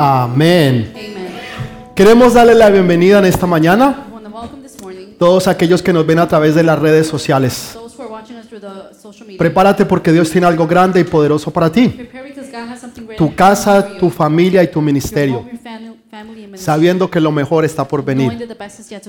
[0.00, 0.92] Amén.
[1.92, 4.04] Queremos darle la bienvenida en esta mañana
[5.18, 7.76] todos aquellos que nos ven a través de las redes sociales.
[9.36, 12.08] Prepárate porque Dios tiene algo grande y poderoso para ti.
[13.16, 15.44] Tu casa, tu familia y tu ministerio.
[16.54, 18.48] Sabiendo que lo mejor está por venir.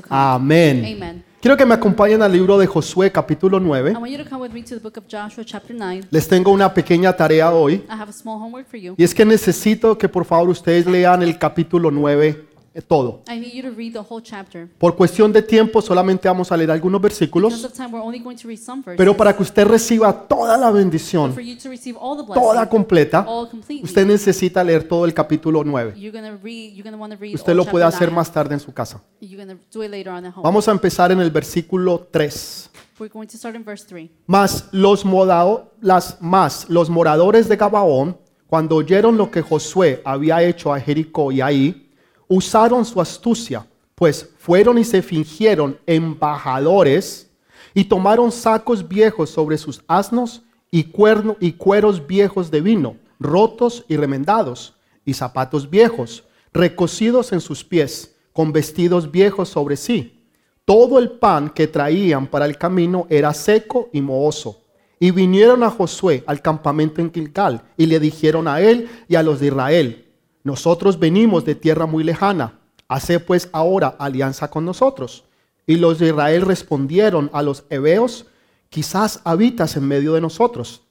[0.10, 1.24] Amén.
[1.42, 3.92] Quiero que me acompañen al libro de Josué capítulo 9.
[3.92, 6.08] I want you to come with me to the book of Joshua chapter 9.
[6.12, 7.76] Les tengo una pequeña tarea hoy.
[7.76, 8.94] I have a small homework for you.
[8.98, 12.49] Y es que necesito que por favor ustedes lean el capítulo 9 eh,
[12.82, 13.22] todo.
[13.30, 14.68] I need you to read the whole chapter.
[14.78, 17.64] Por cuestión de tiempo solamente vamos a leer algunos Because versículos.
[17.64, 18.98] of time, we're only going to read some verses.
[18.98, 22.68] Pero para que usted reciba toda la bendición, for you to receive all the toda
[22.70, 25.94] completa, all completely, usted necesita leer todo el capítulo 9.
[25.96, 27.96] you're going to read, you're going to want to read Usted all lo puede chapter
[27.98, 28.16] hacer 9.
[28.16, 29.02] más tarde en su casa.
[29.20, 30.44] You're going to do it later on at home.
[30.44, 32.70] Vamos a empezar en el versículo 3.
[33.00, 34.10] We're going to start in verse 3.
[34.28, 40.42] Más los, modao- las, más los moradores de Gabaón, cuando oyeron lo que Josué había
[40.44, 41.89] hecho a Jericó y ahí,
[42.30, 47.30] usaron su astucia, pues fueron y se fingieron embajadores
[47.74, 53.84] y tomaron sacos viejos sobre sus asnos y, cuerno, y cueros viejos de vino, rotos
[53.90, 56.24] y remendados, y zapatos viejos,
[56.54, 60.24] recocidos en sus pies, con vestidos viejos sobre sí.
[60.66, 64.62] Todo el pan que traían para el camino era seco y mohoso.
[65.00, 69.24] Y vinieron a Josué al campamento en Gilgal y le dijeron a él y a
[69.24, 70.09] los de Israel,
[70.44, 75.24] nosotros venimos de tierra muy lejana, hace pues ahora alianza con nosotros.
[75.68, 78.26] Y los de Israel respondieron a los heveos,
[78.70, 80.82] quizás habitas en medio de nosotros.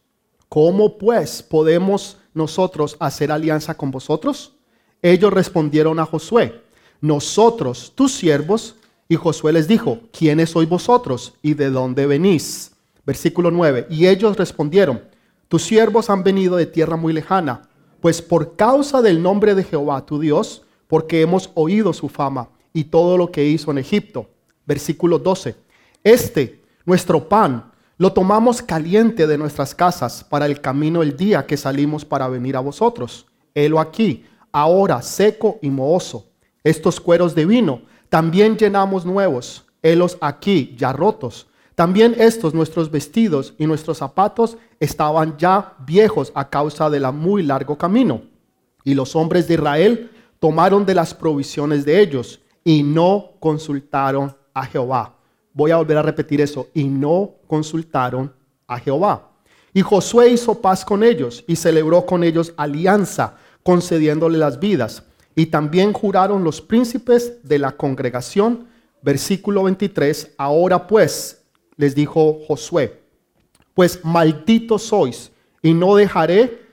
[0.48, 4.52] ¿Cómo pues podemos nosotros hacer alianza con vosotros?
[5.02, 6.62] Ellos respondieron a Josué,
[7.00, 8.76] nosotros, tus siervos,
[9.08, 12.72] y Josué les dijo, ¿quiénes sois vosotros y de dónde venís?
[13.06, 15.02] Versículo 9, y ellos respondieron,
[15.48, 17.67] tus siervos han venido de tierra muy lejana,
[18.00, 22.84] pues por causa del nombre de Jehová tu Dios, porque hemos oído su fama y
[22.84, 24.28] todo lo que hizo en Egipto.
[24.66, 25.56] Versículo 12,
[26.04, 31.56] este, nuestro pan, lo tomamos caliente de nuestras casas para el camino el día que
[31.56, 33.26] salimos para venir a vosotros.
[33.54, 36.26] Helo aquí, ahora seco y mohoso.
[36.62, 41.48] Estos cueros de vino también llenamos nuevos, helos aquí ya rotos.
[41.78, 47.44] También estos nuestros vestidos y nuestros zapatos estaban ya viejos a causa de la muy
[47.44, 48.22] largo camino.
[48.82, 54.66] Y los hombres de Israel tomaron de las provisiones de ellos y no consultaron a
[54.66, 55.14] Jehová.
[55.52, 56.66] Voy a volver a repetir eso.
[56.74, 58.34] Y no consultaron
[58.66, 59.30] a Jehová.
[59.72, 65.04] Y Josué hizo paz con ellos y celebró con ellos alianza, concediéndole las vidas.
[65.36, 68.66] Y también juraron los príncipes de la congregación.
[69.00, 70.34] Versículo 23.
[70.38, 71.37] Ahora pues,
[71.78, 73.00] les dijo Josué,
[73.72, 75.30] pues malditos sois
[75.62, 76.66] y no dejaré,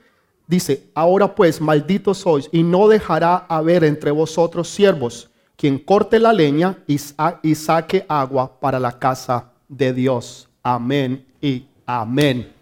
[0.46, 6.34] dice, ahora pues malditos sois y no dejará haber entre vosotros siervos quien corte la
[6.34, 10.48] leña y, sa- y saque agua para la casa de Dios.
[10.62, 12.52] Amén y amén.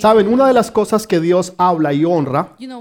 [0.00, 2.80] Saben, una de las cosas que Dios habla y honra You know,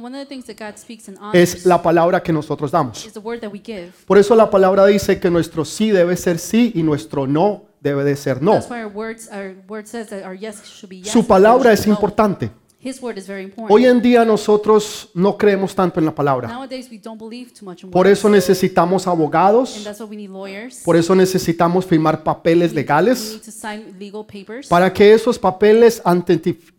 [1.35, 3.03] es la palabra que nosotros damos.
[4.07, 8.03] Por eso la palabra dice que nuestro sí debe ser sí y nuestro no debe
[8.03, 8.61] de ser no.
[11.03, 12.51] Su palabra es importante.
[12.83, 13.71] His word is very important.
[13.71, 16.67] Hoy en día nosotros no creemos tanto en la palabra.
[17.91, 19.87] Por eso necesitamos abogados,
[20.83, 23.39] por eso necesitamos firmar papeles legales
[24.67, 26.01] para que esos papeles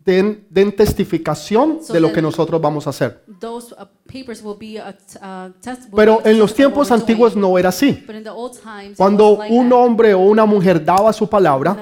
[0.05, 3.23] den, den testificación de lo que nosotros vamos a hacer.
[3.39, 5.83] Those uh, papers will be a t- uh, test.
[5.95, 8.03] Pero en los tiempos antiguos no era así.
[8.05, 9.77] But in the old times, it Cuando like un that.
[9.77, 11.75] hombre o una mujer daba su palabra,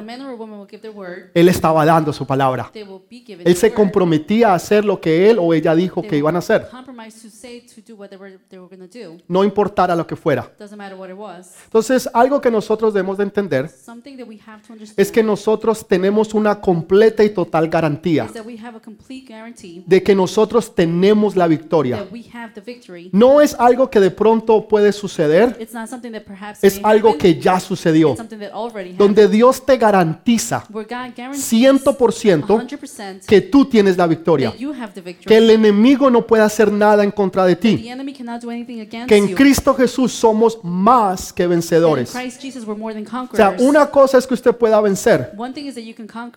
[0.93, 2.71] word, él estaba dando su palabra.
[2.73, 6.39] Él se comprometía a hacer lo que él o ella dijo They que iban a
[6.39, 10.51] hacer, to to they were, they were no importara lo que fuera.
[10.59, 11.55] Doesn't matter what it was.
[11.65, 15.23] Entonces, algo que nosotros debemos de entender Something that we have to understand es que
[15.23, 20.01] nosotros tenemos una completa y total garantía is that we have a complete guarantee de
[20.03, 21.97] que nosotros tenemos la victoria.
[21.97, 23.09] that we have the victory.
[23.11, 25.57] No es algo que de pronto puede suceder,
[26.61, 28.15] es algo que ya sucedió,
[28.97, 34.53] donde Dios te garantiza Where God guarantees 100% 100% que tú tienes la victoria,
[35.25, 37.89] que el enemigo no puede hacer nada en contra de ti,
[39.07, 39.33] que en.
[39.35, 42.11] Cristo Jesús somos más que vencedores.
[42.11, 43.57] Christ Jesus we're more than O conquerors.
[43.59, 45.33] sea, una cosa es que usted pueda vencer,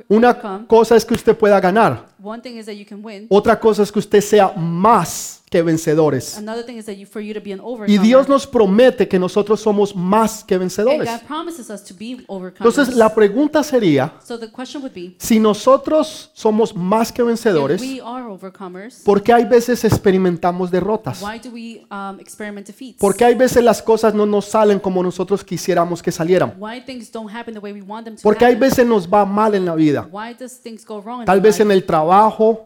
[0.09, 3.27] una cosa es que usted pueda ganar, One thing is that you can win.
[3.29, 6.37] Otra cosa es que usted sea más que vencedores.
[6.37, 7.99] Another thing is that you, for you to be an Y.
[7.99, 11.09] Dios nos promete que nosotros somos más que and vencedores.
[11.09, 12.77] God promises us to be overcomers.
[12.77, 17.29] Entonces la pregunta sería, so the question would be, si nosotros somos más que if
[17.29, 21.23] vencedores, we are overcomers, ¿por qué hay veces experimentamos derrotas?
[21.23, 22.99] why do we um, experiment defeats?
[22.99, 26.55] ¿Por qué hay veces las cosas no nos salen como nosotros quisiéramos que salieran?
[26.59, 28.71] Why things don't happen the way we want them to Porque hay happen?
[28.71, 30.09] veces nos va mal en la vida.
[30.11, 31.63] Why does things go wrong in Tal our vez life?
[31.63, 32.65] en el trabajo,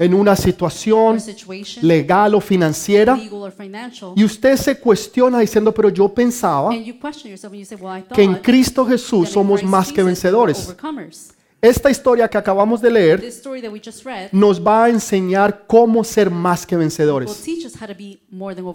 [0.00, 1.18] en una situación
[1.82, 3.18] legal o financiera,
[4.16, 6.70] y usted se cuestiona diciendo, pero yo pensaba
[8.14, 10.74] que en Cristo Jesús somos más que vencedores.
[11.60, 14.90] Esta historia que acabamos de leer This story that we just read nos va a
[14.90, 17.42] enseñar cómo ser más que vencedores.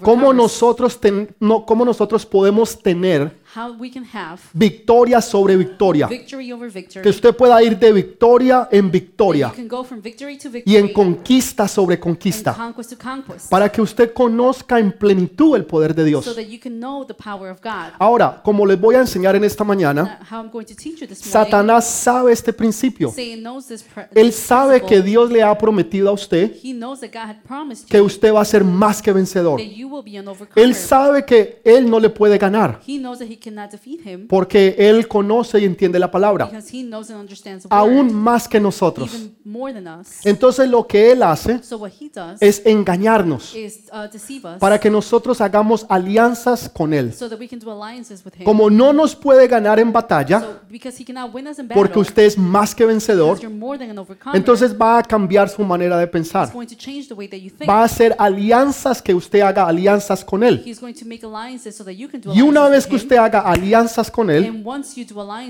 [0.01, 6.07] Cómo nosotros, ten- no, cómo nosotros podemos tener how we can have victoria sobre victoria.
[6.07, 7.01] victory over victory.
[7.01, 10.75] Que usted pueda ir de victoria en victoria you can go from victory to y
[10.75, 12.53] en conquista sobre and conquista.
[12.53, 13.49] conquest to conquest.
[13.49, 16.35] Para que usted conozca en plenitud el poder de so Dios.
[16.35, 17.93] that you can know the power of God.
[17.97, 21.07] Ahora, como les voy a enseñar en esta mañana, how I'm going to teach you
[21.07, 21.31] this morning.
[21.31, 23.09] Satanás sabe este principio.
[23.09, 25.09] Satan knows this pr- Él sabe que principle.
[25.09, 28.33] Dios le ha prometido a usted He knows that God had promised que you usted
[28.33, 29.59] va a ser más que vencedor.
[29.59, 30.63] that you will be an overcomer.
[30.63, 35.07] Él sabe que Él no le puede ganar he knows that he him porque Él
[35.07, 38.59] conoce y entiende la palabra, because he knows and understands the aún word más que
[38.59, 39.13] nosotros.
[39.13, 40.25] even more than us.
[40.25, 44.59] Entonces lo que Él hace so what he does es engañarnos is uh, deceive us
[44.59, 47.13] para que nosotros hagamos alianzas con Él.
[47.13, 48.43] so that we can do alliances with him.
[48.43, 51.81] Como no nos puede ganar en batalla, so because he cannot win us in battle
[51.81, 54.35] porque usted es más que vencedor, because you're more than an overcomer.
[54.35, 56.51] entonces va a cambiar su manera de pensar.
[56.51, 57.69] going to change the way that you think.
[57.69, 60.61] Va a hacer alianzas que usted haga alianzas con Él.
[60.65, 63.17] He's going to make alliances so that you can do Y una vez que usted
[63.17, 64.29] haga alianzas con.
[64.29, 64.63] Él,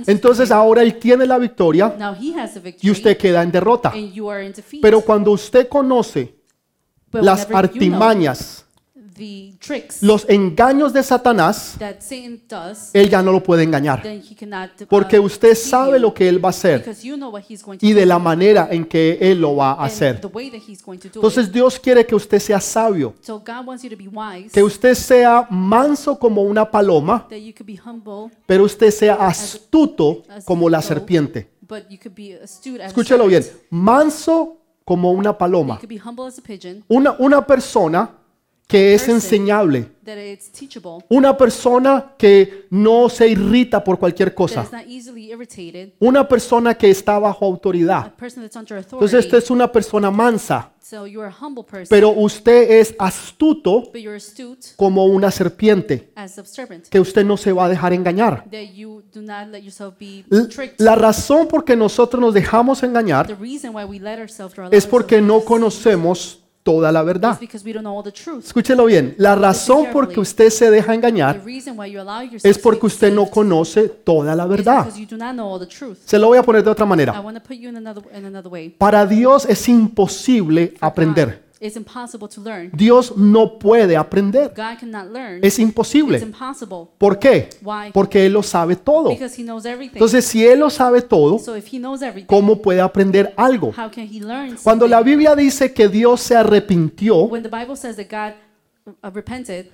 [0.07, 1.95] entonces ahora Él tiene la victoria
[2.81, 3.93] y usted queda en derrota.
[4.81, 6.35] Pero cuando usted conoce
[7.11, 8.65] las whenever you know artimañas,
[9.19, 14.01] the tricks los engaños de Satanás, that Satan does, Él ya no lo puede engañar.
[14.01, 16.79] then he cannot uh, Porque usted deceive sabe you lo que Él va a hacer
[16.79, 19.41] because you know what he's going to y do de la manera en que Él
[19.41, 20.21] lo va a and hacer.
[20.21, 21.15] the way that he's going to do it.
[21.17, 24.63] Entonces Dios quiere que usted sea sabio, So God wants you to be wise, que
[24.63, 30.23] usted sea manso como una paloma, that you could be humble, pero usted sea astuto
[30.45, 31.49] como la serpiente.
[31.67, 33.63] but you could be astute as Escúchelo bien, serpent.
[33.71, 34.55] manso
[34.85, 35.77] como una You paloma.
[35.77, 38.09] could be humble as a pigeon, Una, una persona
[38.69, 39.87] que es enseñable.
[41.09, 44.69] Una persona que no se irrita por cualquier cosa.
[45.97, 48.13] Una persona que está bajo a autoridad.
[48.21, 50.71] Entonces usted es una persona mansa,
[51.89, 53.91] pero usted es astuto
[54.75, 56.11] como una serpiente,
[56.91, 58.43] que usted no se va a dejar engañar.
[58.51, 60.75] That you do not let yourself be L- tricked.
[60.79, 64.69] La razón por que nosotros nos dejamos the engañar reason why we let ourselves draw
[64.71, 67.39] es porque no conocemos toda la verdad.
[67.39, 68.45] because we don't know all the truth.
[68.45, 71.41] Escúchelo bien, la razón por que usted se deja engañar
[72.43, 74.87] es porque usted no conoce toda la verdad.
[76.05, 77.23] Se lo voy a poner de otra manera.
[78.77, 81.48] Para Dios es imposible aprender.
[81.61, 82.71] It's impossible to learn.
[82.73, 84.53] Dios no puede aprender.
[84.55, 85.43] God cannot learn.
[85.43, 86.17] Es It's imposible.
[86.17, 86.87] impossible.
[86.97, 87.49] ¿Por qué?
[87.61, 87.91] Why?
[87.93, 89.09] Porque Él lo sabe todo.
[89.09, 89.97] Because he knows everything.
[89.97, 93.73] Entonces, si Él lo sabe todo, so if he knows everything, ¿cómo puede aprender algo?
[93.77, 94.55] how can he learn?
[94.63, 98.35] Cuando la Biblia dice que Dios se arrepintió, when the Bible says that God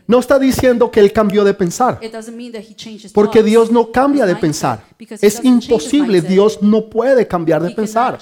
[0.07, 2.00] no está diciendo que Él cambió de pensar.
[3.13, 4.83] Porque Dios no cambia de pensar.
[5.21, 6.21] Es imposible.
[6.21, 8.19] Dios no puede cambiar de pensar.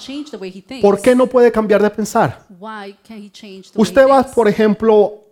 [0.80, 2.46] ¿Por qué no puede cambiar de pensar?
[2.58, 5.24] Why can't he change the Usted va, por ejemplo,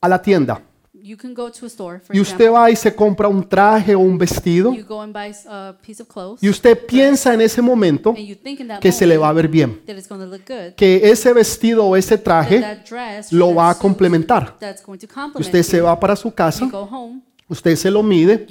[0.00, 0.62] a la tienda
[1.10, 2.20] You can go to a store, for y example.
[2.46, 5.74] usted va y se compra un traje o un vestido You go and buy a
[5.84, 8.92] piece of clothes, y usted piensa en ese momento and you think in that que
[8.92, 10.74] se le va a ver bien, that it's going to look good.
[10.76, 14.56] que ese vestido o ese traje that dress, lo that va a suit, complementar.
[14.60, 15.84] That's going to complement Usted se you.
[15.84, 17.20] va para su You casa, go home,
[17.50, 18.46] usted se lo mide.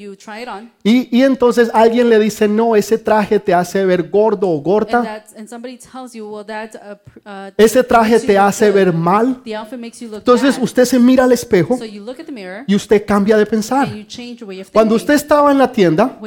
[0.83, 5.23] Y, y entonces alguien le dice, no, ese traje te hace ver gordo o gorda,
[5.35, 9.41] uh, uh, ese traje te hace ver mal.
[9.45, 11.79] Entonces usted se mira al espejo
[12.67, 13.87] y usted cambia de pensar.
[14.73, 16.19] Cuando usted estaba en la tienda,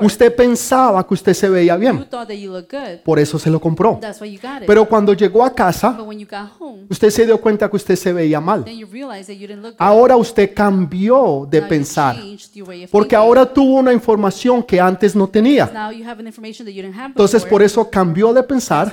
[0.00, 2.06] usted pensaba que usted se veía bien,
[3.04, 4.00] por eso se lo compró.
[4.66, 5.98] Pero cuando llegó a casa,
[6.88, 8.64] usted se dio cuenta que usted se veía mal.
[9.78, 12.16] Ahora usted cambió de you pensar,
[12.90, 15.70] porque ahora tuvo una información que antes no tenía.
[17.06, 18.92] Entonces por eso cambió de pensar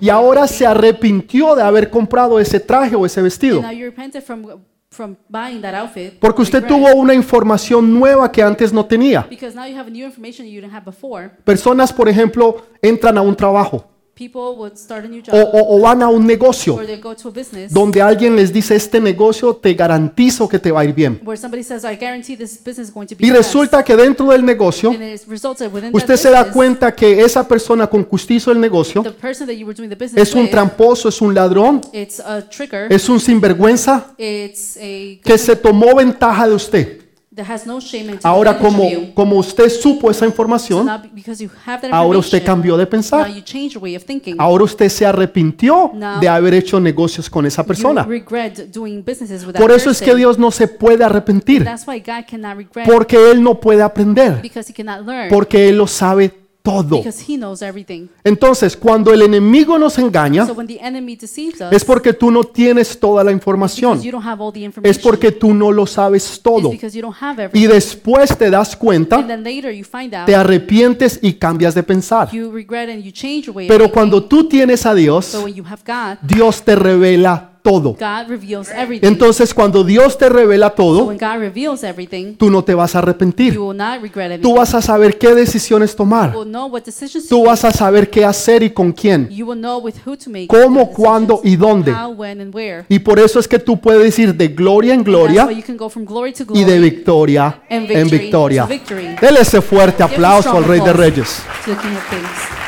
[0.00, 3.62] y ahora se arrepintió de haber comprado ese traje o ese vestido.
[6.20, 9.26] Porque usted tuvo una información nueva que antes no tenía.
[9.28, 11.30] because now you have new information that you didn't have before.
[11.44, 15.76] Personas, por ejemplo, entran a un trabajo people would start a new o, job o-
[15.76, 18.74] o van a un negocio or they go to a business donde alguien les dice,
[18.76, 21.20] este negocio te garantizo que te va a ir bien.
[21.24, 23.82] where somebody says, I guarantee this business is going to be Y the best." resulta
[23.84, 24.94] que dentro del negocio,
[25.92, 29.02] usted se da cuenta que esa persona con que hizo el negocio
[30.16, 34.80] es un tramposo, es un ladrón, it's a trigger, es un sinvergüenza it's a
[35.24, 37.03] que se tomó ventaja de usted.
[37.34, 40.88] That has no shame and Ahora como, como usted supo esa información,
[41.90, 43.28] ahora usted cambió de pensar.
[44.38, 48.04] Ahora usted se arrepintió de haber hecho negocios con esa persona.
[48.04, 50.14] regret doing businesses with that Por eso es que.
[50.14, 54.40] Dios no se puede arrepentir, That's why God cannot regret porque Él no puede aprender,
[54.40, 56.43] because he cannot learn porque Él lo sabe todo.
[56.64, 58.08] Because he knows everything.
[58.24, 62.30] Entonces, cuando el enemigo nos engaña, So when the enemy deceives us, es porque tú
[62.30, 64.90] no tienes toda la información, because you don't have all the information.
[64.90, 66.72] es porque tú no lo sabes todo.
[67.52, 69.24] Y después te das cuenta,
[70.24, 72.30] te arrepientes y cambias de pensar.
[73.68, 75.36] Pero cuando tú tienes a Dios,
[76.22, 77.96] Dios te revela todo.
[79.00, 81.16] Entonces, cuando Dios te revela todo,
[82.36, 83.58] tú no te vas a arrepentir.
[84.42, 86.34] Tú vas a saber qué decisiones tomar.
[87.26, 89.30] Tú vas a saber qué hacer y con quién.
[90.46, 91.94] Cómo, cuándo y dónde.
[92.90, 97.62] Y por eso es que tú puedes decir de gloria en gloria y de victoria
[97.70, 98.68] en victoria.
[99.20, 101.42] Dele ese fuerte aplauso al Rey de Reyes.
[101.64, 102.64] to the King of Kings.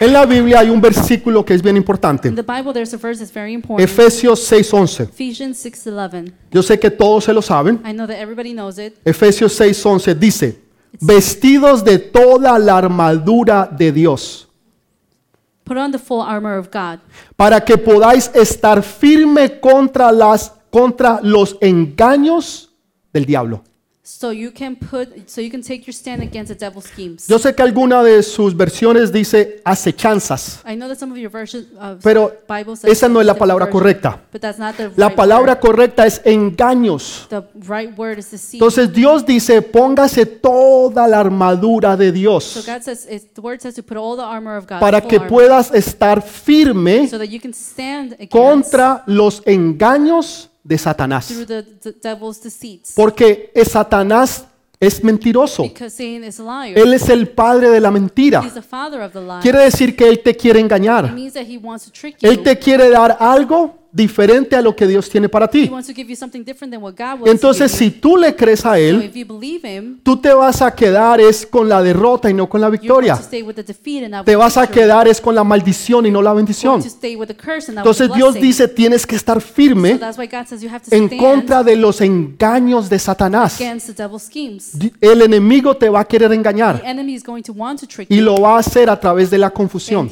[0.00, 2.28] En la Biblia hay un versículo que es bien importante.
[2.28, 3.80] In the Bible, there's a verse that's very important.
[3.80, 5.04] Efesios 6:11.
[5.04, 6.32] Ephesians 6:11.
[6.52, 7.80] Yo sé que todos se lo saben.
[7.84, 8.94] I know that everybody knows it.
[9.04, 10.60] Efesios 6:11 dice,
[11.00, 14.48] vestidos de toda la armadura de Dios,
[15.64, 17.00] Put on the full armor of God,
[17.36, 22.70] para que podáis estar firme contra las contra los engaños
[23.12, 23.64] del diablo.
[24.08, 27.28] So you can put, so you can take your stand against the devil's schemes.
[27.28, 31.30] Yo sé que alguna de sus versiones dice acechanzas, I know that some of your
[31.30, 32.32] versions of pero
[32.84, 34.20] esa no es la different palabra version, correcta.
[34.32, 35.60] But that's not the La right palabra word.
[35.60, 37.26] correcta es engaños.
[37.28, 38.62] The right word is deceit.
[38.62, 43.60] Entonces Dios dice, póngase toda la armadura de so Dios God says, it's, the word
[43.60, 47.06] says to put all the armor of God, para full que armor, puedas estar firme
[47.08, 51.32] so that you can stand against contra los engaños de Satanás.
[52.94, 54.46] Porque es Satanás
[54.78, 55.62] es mentiroso.
[55.62, 56.78] Because Satan is a liar.
[56.78, 58.42] Él es el padre de la mentira.
[58.44, 59.40] He's the father of the lie.
[59.40, 61.12] Quiere decir que él te quiere engañar.
[62.20, 65.68] Él te quiere dar algo diferente a lo que Dios tiene para ti.
[67.26, 69.10] Entonces, si tú le crees a él,
[70.04, 73.18] tú te vas a quedar es con la derrota y no con la victoria.
[74.24, 76.80] Te vas a quedar es con la maldición y no la bendición.
[76.80, 79.98] Entonces Dios dice, tienes que estar firme
[80.90, 83.60] en contra de los engaños de Satanás.
[85.00, 86.82] El enemigo te va a querer engañar
[88.08, 90.08] y lo va a hacer a través de la confusión,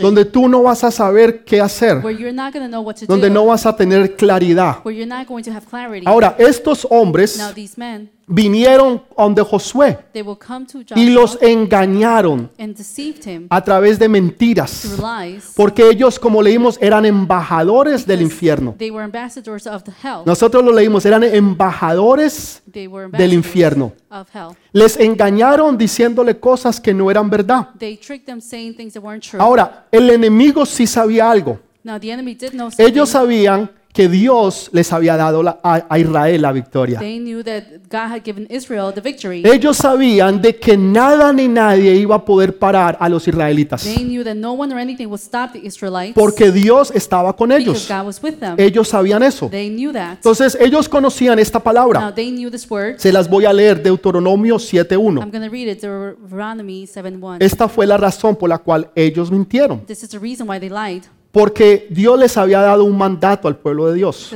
[0.00, 2.02] donde tú no vas a saber qué hacer,
[2.48, 3.34] not going to know what to donde do.
[3.34, 4.78] no vas a tener claridad.
[4.84, 6.04] where you're not going to have clarity.
[6.06, 11.38] Ahora, estos hombres now these men, vinieron donde Josué they will come to y los
[11.40, 15.52] engañaron and deceived him a través de mentiras, through lies.
[15.56, 18.74] porque ellos, como leímos, eran embajadores del infierno.
[18.78, 20.22] They were ambassadors of the hell.
[20.26, 23.92] Nosotros lo leímos, eran embajadores They were del ambassadors infierno.
[24.10, 24.56] of hell.
[24.72, 27.68] Les engañaron diciéndole cosas que no eran verdad.
[27.78, 29.40] They tricked them saying things that weren't true.
[29.40, 31.58] Ahora, el enemigo sí sabía algo.
[31.84, 32.84] Now the enemy did know something.
[32.86, 37.00] Ellos sabían que Dios les había dado la- a, a Israel la victoria.
[37.00, 39.42] They knew that God had given Israel the victory.
[39.44, 44.04] Ellos sabían de que nada ni nadie iba a poder parar a los israelitas, They
[44.04, 47.62] knew that no one or anything would stop the Israelites porque Dios estaba con because
[47.64, 47.88] ellos.
[47.88, 48.54] God was with them.
[48.58, 49.48] Ellos sabían eso.
[49.48, 50.16] They knew that.
[50.16, 52.14] Entonces ellos conocían esta Now palabra.
[52.14, 52.98] they knew this word.
[52.98, 55.22] Se las voy a leer, Deuteronomio 7.1.
[55.22, 57.38] I'm going to read it, Deuteronomy 7:1.
[57.40, 60.68] Esta fue la razón por la cual ellos mintieron, This is the reason why they
[60.68, 61.04] lied.
[61.38, 64.28] Porque Dios les había dado un mandato al pueblo de Dios,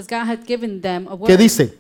[1.27, 1.77] que dice,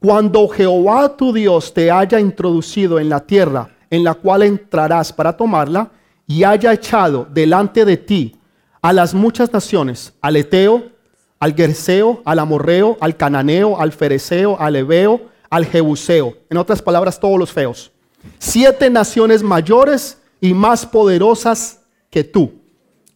[0.00, 5.36] cuando Jehová tu Dios te haya introducido en la tierra en la cual entrarás para
[5.36, 5.92] tomarla,
[6.26, 8.36] y haya echado delante de ti
[8.82, 10.90] a las muchas naciones, al Eteo,
[11.38, 17.20] al Gerseo, al Amorreo, al Cananeo, al Fereceo, al Ebeo, al Jebuseo, en otras palabras,
[17.20, 17.92] todos los feos,
[18.40, 21.78] siete naciones mayores y más poderosas
[22.10, 22.63] que tú.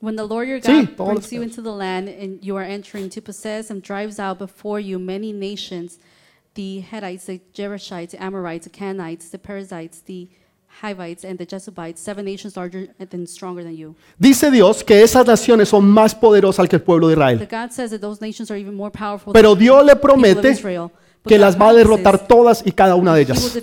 [0.00, 3.11] When the Lord your God todos brings you into the land and you are entering
[3.11, 5.99] to possess and drives out before you many nations,
[6.55, 10.28] the Hittites, the Jerushites, the Amorites, the Canaanites, the Perizzites, the
[10.81, 13.97] Hivites, and the Jebusites, seven nations larger and stronger than you.
[14.21, 17.38] Dice Dios que esas naciones son más poderosas que el pueblo de Israel.
[17.50, 20.11] God says that those nations are even more powerful Pero than Dios le the people
[20.11, 20.93] of promete Israel.
[21.28, 23.56] Que las va a derrotar todas y cada una de ellas.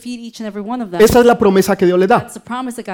[1.00, 2.28] Esa es la promesa que Dios le da.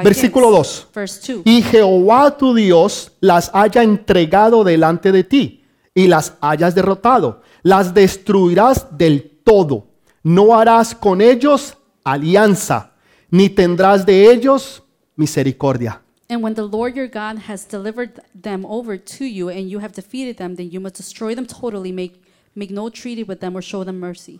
[0.03, 0.85] Versículo gives.
[0.85, 0.87] 2.
[0.95, 1.41] Verse 2.
[1.45, 5.63] Y Jehová tu Dios las haya entregado delante de ti
[5.93, 7.41] y las hayas derrotado.
[7.61, 9.87] Las destruirás del todo.
[10.23, 12.93] No harás con ellos alianza,
[13.29, 14.83] ni tendrás de ellos
[15.15, 16.01] misericordia.
[16.29, 19.93] And when the Lord your God has delivered them over to you and you have
[19.93, 22.23] defeated them, then you must destroy them totally, make,
[22.55, 24.39] make no treaty with them or show them mercy.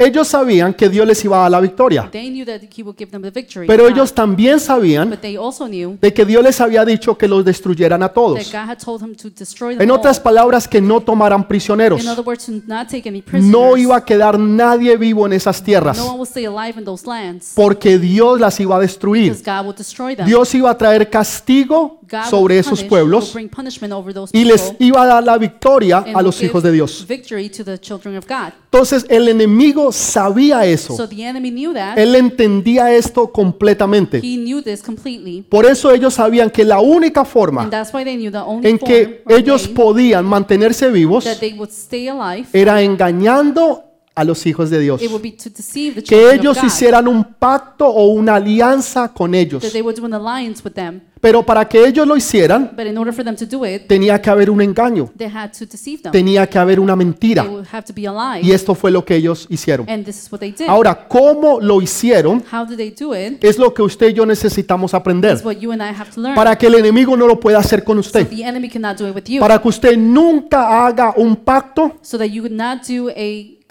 [0.00, 2.96] Ellos sabían que Dios les iba a dar la victoria, They knew that he would
[2.96, 3.66] give them the victory.
[3.66, 3.90] pero God.
[3.90, 8.48] ellos también sabían de que Dios les había dicho que los destruyeran a todos.
[9.76, 12.04] En otras palabras, que no tomaran prisioneros.
[13.42, 16.00] No iba a quedar nadie vivo en esas tierras,
[17.56, 19.36] porque Dios las iba a destruir.
[20.24, 21.98] Dios iba a traer castigo
[22.30, 23.36] sobre esos pueblos
[24.32, 27.04] y les iba a dar la victoria a los hijos de Dios.
[28.70, 30.96] Entonces el enemigo sabía eso.
[30.96, 31.98] So the enemy knew that.
[31.98, 34.18] Él entendía esto completamente.
[34.18, 35.42] He knew this completely.
[35.48, 38.68] Por eso ellos sabían que la única forma And that's why they knew the only
[38.68, 42.82] en form que or ellos way podían mantenerse vivos that they would stay alive, era
[42.82, 43.87] engañando
[44.18, 45.00] a los hijos de Dios.
[46.08, 49.64] Que ellos hicieran un pacto o una alianza con ellos.
[51.20, 55.10] Pero para que ellos lo hicieran, it, tenía que haber un engaño,
[56.12, 57.46] tenía que haber una mentira.
[58.42, 59.86] Y esto fue lo que ellos hicieron.
[60.68, 62.42] Ahora, ¿cómo lo hicieron?
[63.40, 65.42] Es lo que usted y yo necesitamos aprender.
[66.34, 68.28] Para que el enemigo no lo pueda hacer con so usted.
[68.30, 69.40] you.
[69.40, 72.18] Para que usted nunca haga un pacto so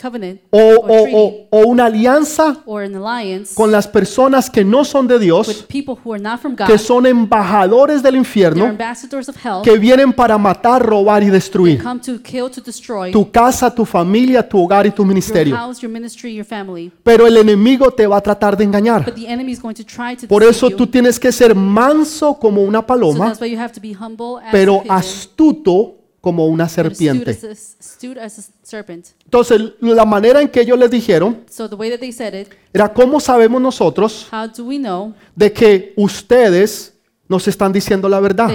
[0.01, 4.63] covenant o, o- treaty o- o una alianza or an alliance con las personas que
[4.63, 6.67] no son de Dios, with people who are not from God.
[6.67, 9.61] que son embajadores del They're infierno, ambassadors of hell.
[9.63, 13.85] que vienen para matar, robar y destruir come to kill, to destroy tu casa, tu
[13.85, 15.55] familia, tu hogar y tu your ministerio.
[15.55, 16.91] house, your ministry, your family.
[17.03, 19.03] Pero el enemigo te va a tratar de engañar.
[19.05, 20.77] But the enemy is going to try to Por deceive eso you.
[20.77, 23.93] tú tienes que ser manso como una so paloma, that's why you have to be
[23.93, 25.93] humble as pero pigeon, astuto
[26.27, 27.37] como una serpiente.
[29.23, 32.49] Entonces, la manera en que ellos les dijeron So the way that they said it,
[32.73, 34.27] era cómo sabemos nosotros
[35.37, 36.93] de que ustedes
[37.29, 38.49] nos están diciendo la verdad.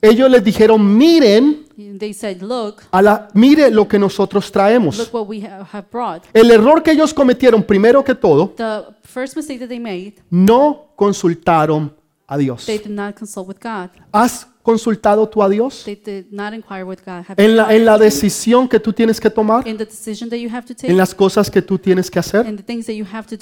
[0.00, 4.96] Ellos les dijeron, miren, And they said, look, a la, mire lo que nosotros traemos.
[4.96, 6.22] look what we ha- have brought.
[6.32, 10.92] El error que ellos cometieron, primero que todo, The first mistake that they made, no
[10.94, 11.92] consultaron
[12.28, 12.64] a Dios.
[12.66, 12.78] they
[14.76, 15.18] did not consult with God.
[15.18, 15.84] ¿Has consultado tú a Dios?
[17.36, 21.78] En la, en la decisión que tú tienes que tomar, en las cosas que tú
[21.78, 22.46] tienes que hacer.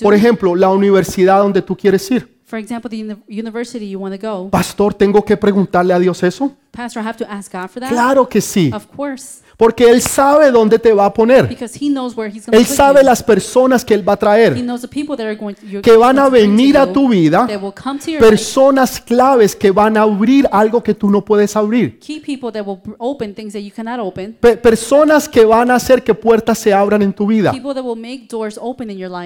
[0.02, 2.36] Por ejemplo, la universidad donde tú quieres ir.
[2.46, 4.48] For example, the uni- university you want to go.
[4.50, 6.52] Pastor, ¿tengo que preguntarle a Dios eso?
[6.70, 7.88] Pastor, I have to ask God for that?
[7.88, 11.48] Claro que sí, Of course, porque Él sabe dónde te va a poner.
[11.48, 14.16] because He knows where He's going to Él sabe las personas que Él va a
[14.16, 16.92] He traer, knows the people that are going to, you're que van a venir a
[16.92, 17.46] tu vida,
[18.18, 21.98] personas claves que van a abrir algo que tú no puedes abrir.
[21.98, 24.36] Key people that will br- open things that you cannot open.
[24.40, 27.52] Pe- personas que van a hacer que puertas se abran en tu vida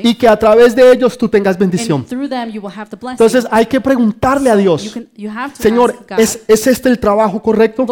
[0.03, 2.07] y que a través de ellos tú tengas bendición.
[3.11, 4.95] Entonces hay que preguntarle a Dios,
[5.59, 7.85] Señor, ¿es, ¿es este el trabajo correcto?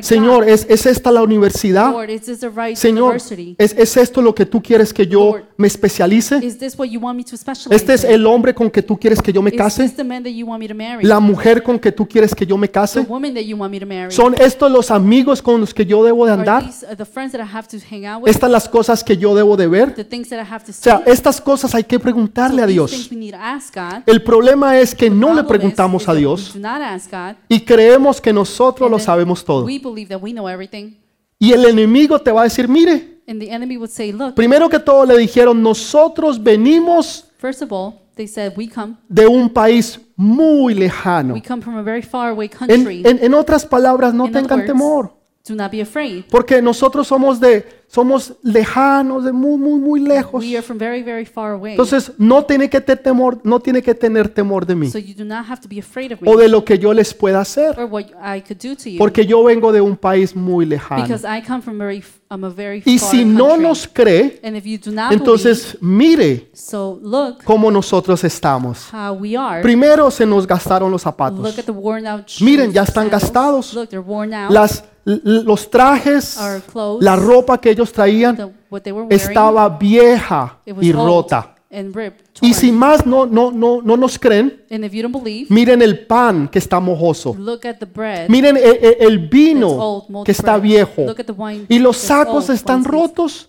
[0.00, 0.48] Señor?
[0.48, 1.51] ¿es, ¿es esta la universidad?
[1.92, 3.54] Lord, is this the right Señor, university?
[3.58, 6.38] ¿es, ¿es esto lo que tú quieres que yo Lord, me especialice?
[6.44, 8.10] Is this what you want me to specialize ¿Este es in?
[8.12, 9.82] el hombre con que tú quieres que yo me Is case?
[9.82, 11.04] this the man that you want me to marry?
[11.04, 13.00] ¿La mujer con que tú quieres que yo me the case?
[13.08, 14.10] woman that you want me to marry?
[14.12, 16.64] ¿Son estos los amigos con los que yo debo de Are andar?
[16.64, 18.30] these uh, the friends that I have to hang out with?
[18.30, 19.94] ¿Estas las cosas que yo debo de ver?
[19.94, 20.82] the things that I have to O see?
[20.82, 22.90] sea, estas cosas hay que preguntarle a these Dios.
[22.90, 24.02] things we need to ask God.
[24.06, 26.68] El problema es que no le Problem is- preguntamos is a that Dios We do
[26.68, 27.36] not ask God.
[27.48, 29.64] y creemos que nosotros lo sabemos todo.
[29.64, 30.94] We believe that we know everything.
[31.42, 34.68] Y el enemigo te va a decir, mire, And the enemy would say, look, primero
[34.68, 38.94] que todo le dijeron, nosotros venimos first of all, they said, we come.
[39.08, 41.34] de un país muy lejano.
[41.34, 43.02] We come from a very far away En, country.
[43.04, 45.14] en- en otras palabras, no In tengan words, temor,
[45.46, 46.24] Do not be afraid.
[46.30, 50.40] porque nosotros somos de, somos lejanos, de muy, muy, muy lejos.
[50.44, 51.72] We are from very, very far away.
[51.72, 55.14] Entonces, no tiene que tener temor, no tiene que tener temor de mí So you
[55.16, 57.40] do not have to be afraid of me o de lo que yo les pueda
[57.40, 58.98] hacer, or what I could do to you.
[58.98, 61.02] porque yo vengo de un país muy lejano.
[61.02, 63.66] Because I come from very, I'm a very Y far si no country.
[63.66, 68.88] nos cree, and if you do not believe, entonces mire so look cómo nosotros estamos.
[68.92, 69.60] how we are.
[69.60, 71.58] Primero se nos gastaron los Look zapatos.
[71.58, 72.42] at the worn out shoes.
[72.42, 73.74] Miren, ya están gastados.
[73.74, 74.52] Look, they're worn out.
[74.52, 76.38] Las, los trajes,
[76.70, 81.54] clothes, la ropa que ellos traían the, wearing, estaba vieja y rota.
[81.74, 82.12] and rib
[82.42, 85.80] Y si más no, no, no, no nos creen, and if you don't believe, miren
[85.80, 87.34] el pan que está mojoso.
[87.38, 88.28] look at the bread.
[88.28, 90.62] Miren el, el- el that's vino old, que está bread.
[90.62, 91.02] viejo.
[91.06, 93.48] Look at the wine Y los sacos old, están rotos.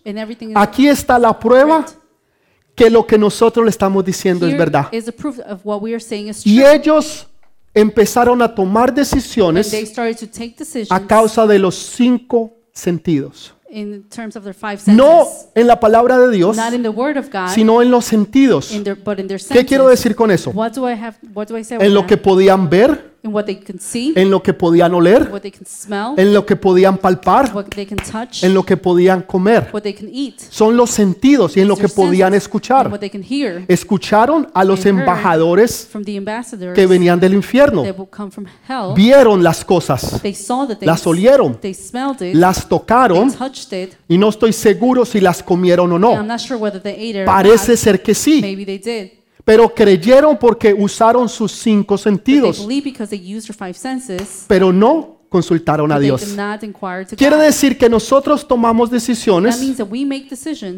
[0.56, 1.86] Aquí está la prueba
[2.76, 4.88] que lo que nosotros le estamos diciendo es Here verdad.
[6.00, 7.28] saying is Y ellos
[7.74, 9.74] empezaron a tomar decisiones
[10.90, 13.54] a causa de los cinco sentidos.
[13.74, 14.96] in terms of their five senses.
[14.96, 18.06] No en la palabra de Dios, Not in the word of God, sino en los
[18.06, 18.72] sentidos.
[19.52, 20.52] ¿Qué quiero decir con eso?
[20.52, 21.16] What do I have?
[21.34, 21.80] What do I say?
[21.82, 25.30] En lo que podían ver, in what they can see, en lo que podían oler,
[25.32, 28.64] what they can smell, en lo que podían palpar, what they can touch, en lo
[28.64, 29.70] que podían comer.
[29.72, 32.36] what they can eat, Son los sentidos y en lo que their podían senses, and
[32.36, 32.88] escuchar.
[32.92, 37.18] what they can hear Escucharon a los They heard embajadores from the ambassadors que venían
[37.20, 37.84] del infierno.
[37.84, 38.94] that will come from hell.
[38.94, 43.32] Vieron las cosas, They saw the things, las olieron, they smelled it, las they tocaron
[43.32, 43.94] touched it.
[44.10, 46.34] y no estoy seguro si las comieron o and I'm no.
[46.34, 47.80] not sure whether they ate it or Parece not.
[47.80, 49.23] ser que sí, Maybe they did.
[49.46, 53.78] Pero creyeron porque usaron sus cinco But they sentidos, believe because they used their five
[53.78, 56.24] senses, pero no consultaron a Dios.
[57.18, 59.60] Quiere decir que nosotros tomamos decisiones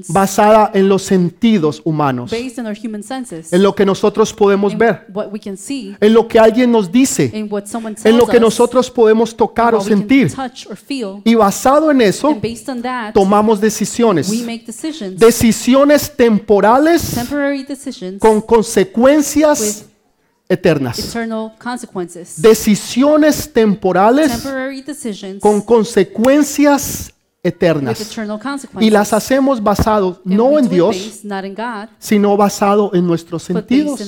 [0.07, 5.07] basadas en los sentidos humanos, en lo que nosotros podemos ver,
[5.99, 10.31] en lo que alguien nos dice, en lo que nosotros podemos tocar o sentir.
[11.25, 12.39] Y basado en eso,
[13.13, 14.29] tomamos decisiones.
[14.29, 17.19] we make decisions, Decisiones temporales
[18.19, 19.85] con consecuencias
[20.49, 21.15] eternas.
[22.37, 24.43] Decisiones temporales
[25.39, 28.17] con consecuencias eternas.
[28.79, 31.23] Y las hacemos basado And no en Dios,
[31.99, 33.99] sino basado en nuestros sentidos.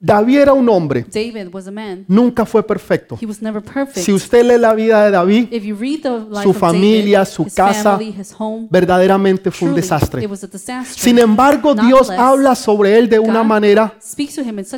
[0.00, 2.04] David era un hombre, David was a man.
[2.06, 3.18] nunca fue perfecto.
[3.20, 3.98] He was never perfect.
[4.06, 7.18] Si usted lee la vida de David, If you read the life su of familia,
[7.20, 10.22] David, su his casa, family, his home, verdaderamente fue un truly, desastre.
[10.22, 10.94] it was a disaster.
[11.02, 13.94] Sin embargo, Dios Nonetheless, habla sobre él de una God manera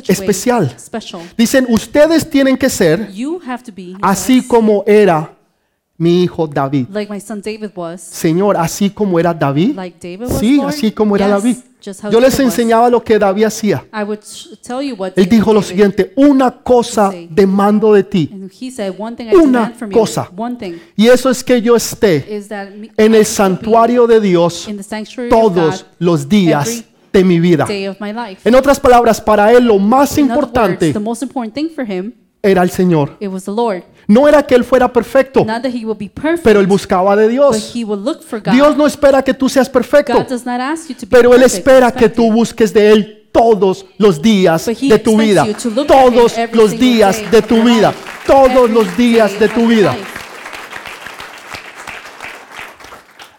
[0.07, 0.75] especial.
[1.37, 3.09] Dicen, ustedes tienen que ser
[4.01, 5.37] así como era
[5.97, 6.87] mi hijo David.
[6.91, 8.01] like my son David was.
[8.01, 9.75] Señor, así como era David.
[9.75, 10.69] Like David was, Sí, Lord?
[10.69, 11.57] así como era Yes, David.
[12.11, 13.83] Yo les enseñaba lo que David hacía.
[13.93, 18.29] I would sh- tell you what Él dijo lo siguiente, una cosa demando de ti.
[19.33, 20.29] Una cosa.
[20.95, 22.41] Y eso es que yo esté
[22.97, 24.67] en el santuario de Dios
[25.29, 27.67] todos los días de mi vida.
[28.45, 30.93] En otras palabras, para él lo más importante
[32.43, 33.17] era el Señor.
[34.11, 37.15] No era que él fuera perfecto, Not that he would be perfect, pero él buscaba
[37.15, 37.71] de but Dios.
[37.75, 38.53] he would look for God.
[38.53, 41.33] Dios no espera que tú seas perfecto, God does not ask you to be pero
[41.33, 45.11] Él perfect, espera que tú busques de Él todos los días But he de tu
[45.11, 45.47] expects vida.
[45.47, 47.65] you to look at him Todos every los single días day de of tu your
[47.65, 47.87] vida.
[47.89, 47.99] life.
[48.27, 49.91] Todos Every los días day de of tu your vida.
[49.93, 50.20] life.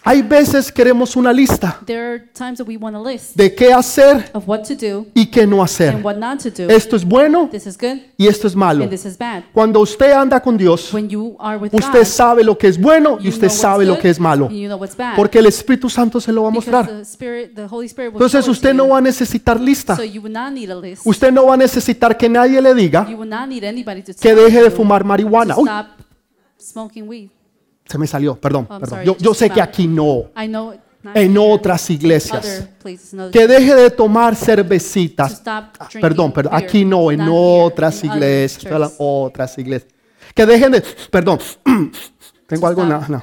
[0.04, 3.72] Hay veces queremos una lista There are times that we want a list de qué
[3.72, 4.32] hacer
[5.14, 6.02] y qué no hacer.
[6.68, 7.48] Esto es bueno
[8.16, 8.88] y esto es malo.
[9.52, 13.98] Cuando usted anda con Dios, usted sabe lo que es bueno y usted sabe lo
[13.98, 14.48] que es malo.
[15.14, 16.90] Porque el Espíritu Santo se lo va a mostrar.
[16.90, 19.96] Entonces usted no va a necesitar lista.
[21.04, 23.06] Usted no va a necesitar que nadie le diga
[24.20, 25.56] que deje de fumar marihuana.
[25.56, 27.30] Uy.
[27.92, 29.16] Se me salió, perdón, I'm perdón.
[29.18, 30.72] Yo, sé que aquí no, I know
[31.12, 32.66] en otras iglesias.
[33.30, 35.42] Que deje de tomar to cervecitas.
[35.44, 38.94] Ah, Perdón, perdón, aquí no, en otras iglesias.
[38.96, 39.92] otras iglesias.
[40.34, 41.38] Que dejen de, perdón,
[42.46, 43.22] tengo algo, no.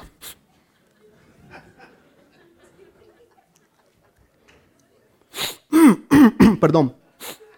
[6.60, 6.94] Perdón,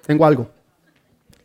[0.07, 0.49] tengo algo.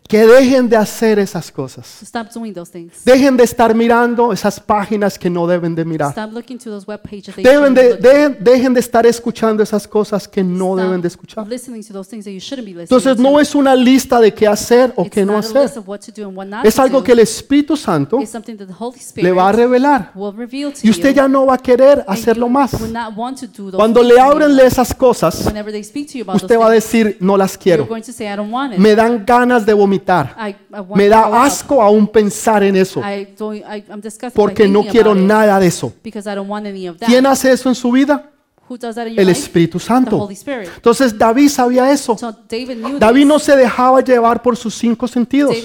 [0.08, 1.98] Que dejen de hacer esas cosas.
[2.00, 3.04] To stop doing those things.
[3.04, 6.12] Dejen de estar mirando esas páginas que no deben de mirar.
[6.12, 8.04] Stop looking to those web pages that you Deben shouldn't be de, looking
[8.38, 11.46] dejen, dejen de estar escuchando esas cosas que no Stop deben de escuchar.
[11.48, 13.22] listening to those things that you shouldn't be listening Entonces to.
[13.22, 15.62] no es una lista de qué hacer o It's qué no not a hacer.
[15.63, 17.04] list of what to do and what not Es to algo do.
[17.04, 20.12] que el Espíritu Santo It's something that the Holy le Spirit va a revelar.
[20.15, 21.15] will reveal to Y usted you.
[21.17, 22.74] ya no va a querer and hacerlo you más.
[22.80, 24.46] will not want to do those Cuando things le anymore.
[24.46, 27.17] abrenle esas cosas, Whenever they speak to you about usted those va a things, decir,
[27.20, 27.86] no las you're quiero.
[27.88, 28.80] going to say, I don't want it.
[28.80, 30.36] Me dan ganas de vomitar.
[30.95, 33.01] Me da asco aún pensar en eso.
[34.33, 35.93] Porque no quiero nada de eso.
[37.05, 38.31] ¿Quién hace eso en su vida?
[38.69, 39.29] El?
[39.29, 40.27] Espíritu Santo.
[40.75, 42.17] Entonces David sabía eso.
[42.17, 42.36] So
[42.99, 45.55] David no se dejaba llevar por sus cinco sentidos.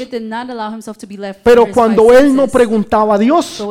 [1.42, 3.62] Pero cuando él no preguntaba a Dios,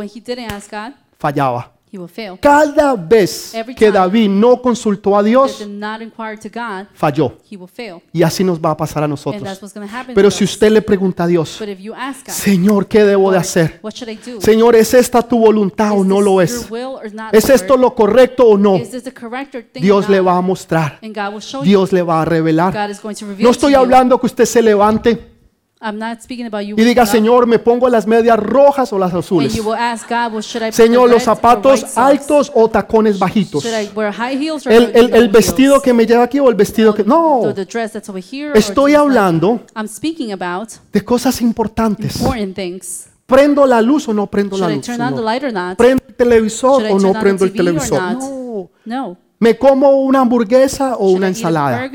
[1.18, 1.71] fallaba.
[1.92, 2.38] He will fail.
[2.42, 6.48] Cada vez Every que time David no consultó a That Dios, did not inquire to
[6.50, 7.34] God, falló.
[7.50, 8.02] he will fail.
[8.14, 9.44] Y así nos va a pasar a And nosotros.
[9.44, 10.52] that's what's going to happen Pero to si us.
[10.52, 13.42] usted le pregunta a Dios, But if you ask God, Señor, ¿qué debo de Lord,
[13.42, 13.80] hacer?
[13.84, 14.40] what should I do?
[14.40, 16.72] Señor, ¿es esta tu voluntad o Is no this lo your es?
[16.72, 18.78] will or not, ¿Es esto lo correcto o no?
[18.78, 20.28] Is this the correct or thing Dios or le not?
[20.28, 20.98] va a mostrar.
[21.04, 21.66] And God will show you.
[21.70, 22.74] Dios le va a revelar.
[22.74, 23.78] God is going to reveal No to estoy you.
[23.80, 25.31] hablando que usted se levante
[25.84, 26.76] I'm not speaking about you.
[26.78, 29.52] y diga, Señor, ¿me pongo las medias rojas o las azules?
[30.72, 33.64] Señor, los zapatos altos o tacones bajitos.
[33.64, 35.84] Should I wear high heels or El, el- el vestido heels?
[35.84, 37.04] que me lleva aquí o el vestido que...
[37.04, 38.52] No, The, the dress that's over here.
[38.52, 42.16] or estoy hablando I'm speaking about de cosas importantes.
[42.18, 43.08] important things.
[43.26, 44.86] ¿Prendo la luz o no prendo la Should I luz?
[44.86, 45.26] turn on the Señor?
[45.26, 45.78] light or not?
[45.78, 48.02] ¿Prendo el televisor Should I o no prendo el televisor?
[48.02, 48.70] not?
[48.86, 49.18] No.
[49.42, 51.90] ¿Me como una hamburguesa o una ensalada?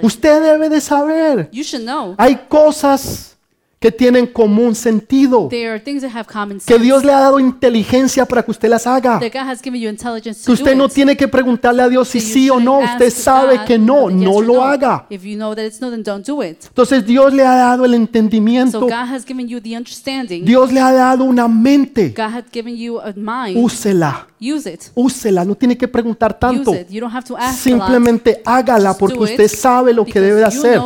[0.00, 1.50] Usted debe de saber.
[1.52, 2.14] You should know.
[2.16, 3.36] Hay cosas
[3.78, 5.48] que tienen común sentido.
[5.50, 6.82] There are things that have common Que sense.
[6.82, 9.20] Dios le ha dado inteligencia para que usted las haga.
[9.20, 12.20] That God has given you intelligence Que usted no tiene que preguntarle a Dios si
[12.20, 12.78] sí o no.
[12.78, 15.04] Usted sabe que no, no lo haga.
[15.10, 16.64] If you know that it's no, then don't do it.
[16.68, 18.80] Entonces Dios le ha dado el entendimiento.
[18.80, 20.42] God has given you the understanding.
[20.46, 22.14] Dios le ha dado una mente.
[22.16, 23.58] God has given you a mind.
[23.58, 24.82] Úsela, Use it.
[24.94, 25.44] úsela.
[25.44, 26.72] No tiene que preguntar tanto.
[26.72, 26.88] Use it.
[26.90, 27.86] You don't have to ask a lot.
[27.86, 30.80] Simplemente hágala porque do it usted sabe lo que debe de hacer.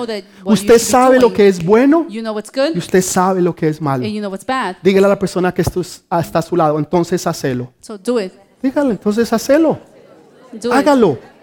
[0.44, 3.68] Usted sabe lo que es bueno You know what's y good usted sabe lo que
[3.68, 4.04] es malo.
[4.04, 4.76] and you know what's bad.
[4.82, 5.62] Dígale a la persona que
[6.10, 7.72] ah, está a su lado, entonces hacelo.
[7.80, 8.32] So do it.
[8.62, 9.78] Dígale, entonces hacelo.
[10.52, 11.35] Do it.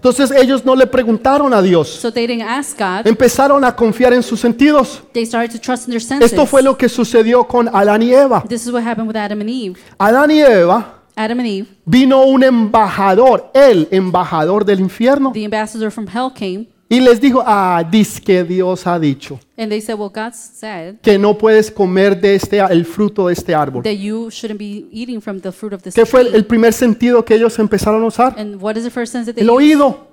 [0.00, 1.88] Entonces ellos no le preguntaron a Dios.
[1.88, 3.06] So they didn't ask God.
[3.06, 5.02] Empezaron a confiar en sus sentidos.
[5.12, 6.32] They started to trust in their senses.
[6.32, 8.42] Esto fue lo que sucedió con Adán y Eva.
[8.48, 9.78] This is what happened with Adam and Eve.
[9.98, 15.90] Adán y Eva Adam and Eve, vino un embajador, el embajador del infierno, the ambassador
[15.90, 19.96] from hell came y les dijo, ah, dice que Dios ha dicho and they said,
[19.96, 23.82] Well, God said que no puedes comer de este, el fruto de este árbol.
[23.84, 27.24] that you shouldn't be eating from the fruit of this ¿Qué fue el, primer sentido
[27.24, 28.34] que ellos empezaron a usar?
[28.36, 30.08] And what is the first sense that they El oído.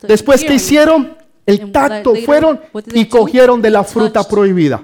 [0.00, 0.56] The Después hearing.
[0.56, 2.58] hicieron, el tacto, fueron
[2.92, 4.82] y cogieron de la fruta prohibida.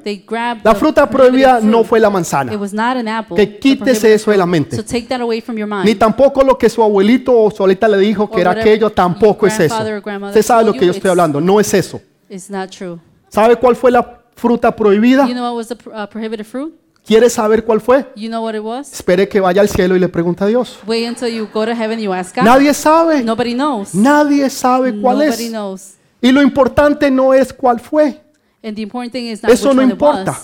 [0.63, 3.37] La fruta prohibida no fue la manzana, It was not an apple.
[3.37, 4.77] Que quítese eso de la mente.
[4.77, 5.85] So take that away from your mind.
[5.87, 9.47] ni tampoco lo que su abuelito o su abuelita le dijo que era aquello, tampoco
[9.47, 9.77] es eso.
[9.79, 12.01] Usted sabe lo que yo estoy it's- hablando, no es eso.
[12.29, 12.99] It's not true.
[13.29, 15.27] ¿Sabe cuál fue la fruta prohibida?
[15.27, 16.75] Uh, prohibited fruit?
[17.07, 18.05] ¿Quiere saber cuál fue?
[18.15, 18.93] You know what it was?
[18.93, 20.79] Espere que vaya al cielo y le pregunte a Dios.
[20.87, 22.45] Wait until you go to heaven and you ask God.
[22.45, 23.95] Nadie sabe, Nobody knows.
[23.95, 25.51] nadie sabe cuál Nobody es.
[25.51, 25.95] knows.
[26.21, 28.21] Y lo importante no es cuál fue.
[28.63, 30.39] And the important thing is not Eso no importa.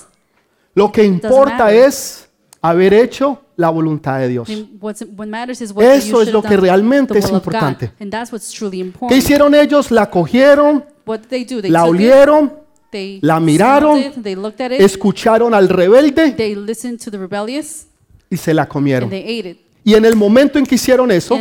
[0.74, 2.28] Lo que importa es
[2.60, 4.48] haber hecho la voluntad de Dios.
[4.48, 7.92] Eso es lo que realmente es importante.
[7.98, 9.12] ¿Qué important.
[9.12, 9.90] hicieron ellos?
[9.90, 10.84] La cogieron,
[11.64, 12.52] la olieron,
[13.20, 13.98] la miraron,
[14.70, 17.86] escucharon al rebelde they listened to the rebellious,
[18.30, 19.10] y se la comieron.
[19.86, 21.38] Y en el momento en que hicieron eso,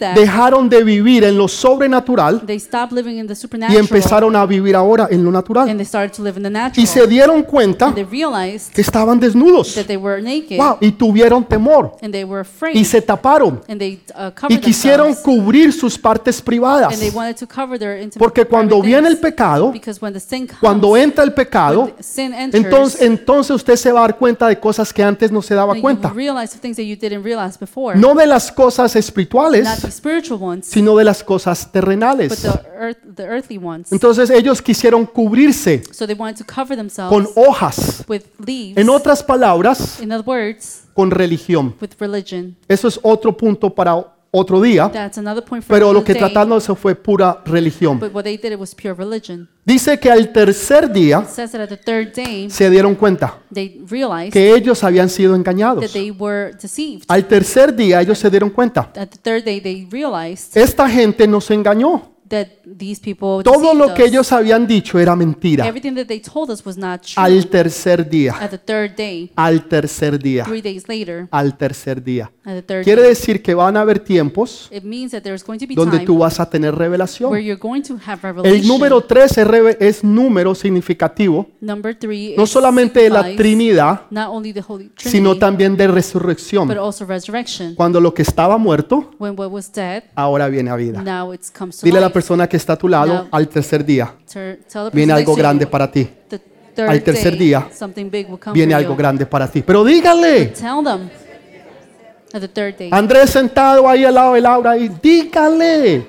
[0.00, 5.68] that, dejaron de vivir en lo sobrenatural y empezaron a vivir ahora en lo natural.
[5.68, 6.82] and they started to live in the natural.
[6.82, 9.78] Y se dieron cuenta que estaban desnudos.
[10.56, 15.14] Wow, y tuvieron temor and they were afraid y se taparon they uh, y quisieron
[15.14, 16.98] cubrir sus partes privadas.
[18.18, 22.54] Porque cuando viene el pecado, because when the sin comes, cuando entra el pecado, enters,
[22.54, 25.76] entonces, entonces usted se va a dar cuenta de cosas que antes no se daba
[25.80, 26.12] cuenta.
[27.68, 27.98] Before.
[27.98, 32.42] No de las cosas not espirituales, the spiritual ones, sino de las cosas but terrenales.
[32.42, 33.92] the earth, the earthly ones.
[33.92, 38.04] Entonces ellos quisieron cubrirse So they wanted to cover themselves con hojas.
[38.08, 38.76] with leaves.
[38.78, 41.74] En otras palabras, In other words, con religión.
[41.80, 42.56] with religion.
[42.68, 44.90] Eso es otro punto para otro día,
[45.66, 48.00] pero lo que day, trataron se fue pura religión.
[49.64, 53.38] Dice que al tercer día se dieron cuenta
[54.32, 55.84] que ellos habían sido that engañados.
[57.08, 58.92] Al tercer día ellos se dieron cuenta.
[60.54, 62.17] Esta gente nos engañó.
[62.28, 65.66] That these people Todo lo que ellos habían dicho era mentira.
[65.66, 67.14] Everything that they told us was not true.
[67.16, 68.34] Al tercer día.
[68.40, 70.44] At the third day, Al tercer día.
[70.44, 72.30] three days later, Al tercer día.
[72.44, 75.44] at the third Quiere day, decir que van a haber tiempos it means that there's
[75.44, 77.30] going to be donde time tú vas a tener where revelación.
[77.44, 78.60] you're going to have revelation.
[78.62, 84.02] El número 3 es, es número significativo, Number three no is solamente de la Trinidad,
[84.10, 86.70] not only the Holy Trinity, sino también de but resurrección.
[86.78, 87.74] also resurrection.
[87.74, 91.02] Cuando lo que estaba muerto, When what was dead, ahora viene a vida.
[91.02, 92.14] now it comes to Dile a la life.
[92.18, 94.12] Persona que está a tu lado, Now- al tercer día,
[94.92, 96.10] viene algo grande you, para ti.
[96.76, 97.68] Al tercer day, día,
[98.52, 98.96] Viene algo you.
[98.96, 99.62] grande para ti.
[99.62, 100.52] Pero dígale.
[102.90, 106.06] Andrés sentado ahí al lado de Laura, ahí, dígale.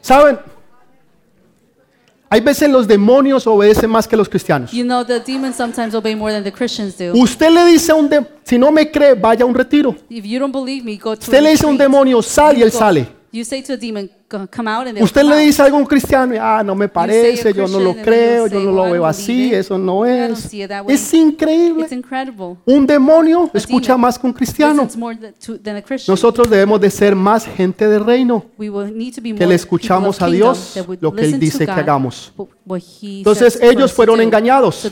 [0.00, 0.38] ¿Saben?
[2.34, 4.72] Hay veces los demonios obedecen más que los cristianos.
[4.72, 7.12] You know, the demons sometimes obey more than the Christians do.
[7.14, 9.94] Usted le dice a un de- si no me cree, vaya a un retiro.
[10.10, 12.62] If you don't believe me, go to Usted le dice a un demonio, sal y
[12.62, 13.06] él sale.
[13.30, 15.80] You say to a demon, "Go- come out, and they'll Usted le dice algo a
[15.80, 19.06] un cristiano ah, no me parece, yo no lo creo, yo no "Oh, lo veo
[19.06, 20.38] así, eso no es.
[20.38, 21.86] see it that way." Es increíble.
[22.64, 24.88] Un demonio escucha más que un cristiano.
[26.08, 28.44] Nosotros debemos de ser más gente de reino.
[28.58, 32.32] que le escuchamos a Dios lo que Él dice que hagamos.
[32.66, 34.22] Entonces ellos fueron do.
[34.22, 34.90] engañados.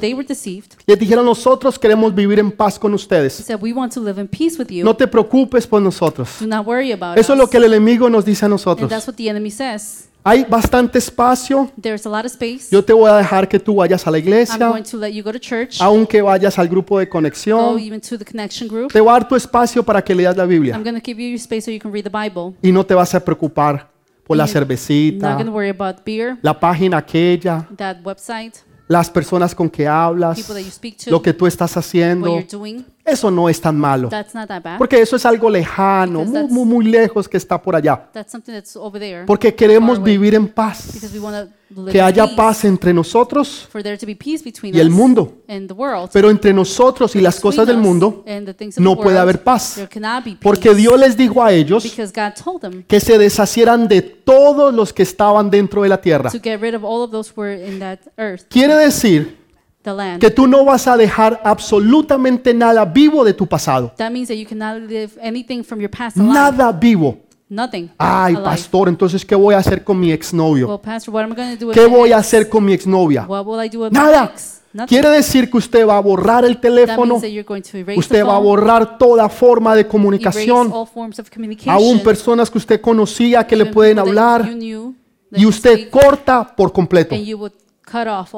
[0.86, 3.44] Les dijeron, nosotros queremos vivir en paz con ustedes.
[4.84, 6.28] No te preocupes por nosotros.
[7.16, 8.90] Eso es lo que el enemigo nos dice a nosotros.
[9.32, 10.08] Enemy says.
[10.24, 11.68] Hay bastante espacio.
[11.80, 12.68] There's a lot of space.
[12.70, 15.10] Yo te voy a dejar que tú vayas a la I'm iglesia, going to let
[15.10, 17.76] you go to church, aunque vayas al grupo de go conexión.
[17.80, 18.92] even to the connection group.
[18.92, 20.76] Te voy a dar tu espacio para que leas la Biblia.
[20.76, 22.54] I'm going to give you your space so you can read the Bible.
[22.62, 23.90] Y no te vas a preocupar
[24.24, 28.54] por la cervecita, not going to worry about beer, la página aquella, that website,
[28.86, 31.84] las personas con que hablas, people that you speak to, lo que tú estás what
[31.84, 32.28] haciendo.
[32.28, 32.84] you're doing.
[33.04, 34.08] Eso no es tan malo.
[34.08, 34.78] That's not that bad.
[34.78, 38.08] Porque eso es algo lejano, muy, muy, muy lejos que está por allá.
[38.12, 39.24] That's something that's over there.
[39.26, 40.88] Porque queremos vivir en paz.
[41.90, 43.68] Que haya paz entre nosotros
[44.62, 45.42] y el mundo.
[46.12, 48.24] Pero entre nosotros y las cosas del mundo
[48.76, 49.80] no puede haber paz.
[50.40, 51.84] Porque Dios les dijo a ellos
[52.86, 56.30] que se deshacieran de todos los que estaban dentro de la tierra.
[58.48, 59.41] Quiere decir
[59.82, 60.20] the land.
[60.20, 63.92] que tú no vas a dejar absolutamente nada vivo de tu pasado.
[63.96, 66.32] that means that you cannot live anything from your past alive.
[66.32, 67.18] Nada vivo.
[67.48, 67.90] Nothing.
[67.98, 68.44] Ay, alive.
[68.44, 70.68] pastor, entonces, ¿qué voy a hacer con mi exnovio?
[70.68, 72.26] Well, pastor, what am I going to do with ¿Qué my voy a ex?
[72.26, 73.26] hacer con mi exnovia?
[73.28, 74.30] What will I do with my Nada.
[74.32, 74.62] ex?
[74.72, 74.88] Nothing.
[74.88, 77.16] Quiere decir que usted va a borrar el teléfono,
[77.94, 80.72] usted va a borrar toda forma de comunicación,
[81.66, 84.48] aún personas que usted conocía que le pueden hablar,
[85.30, 87.14] y usted corta por completo.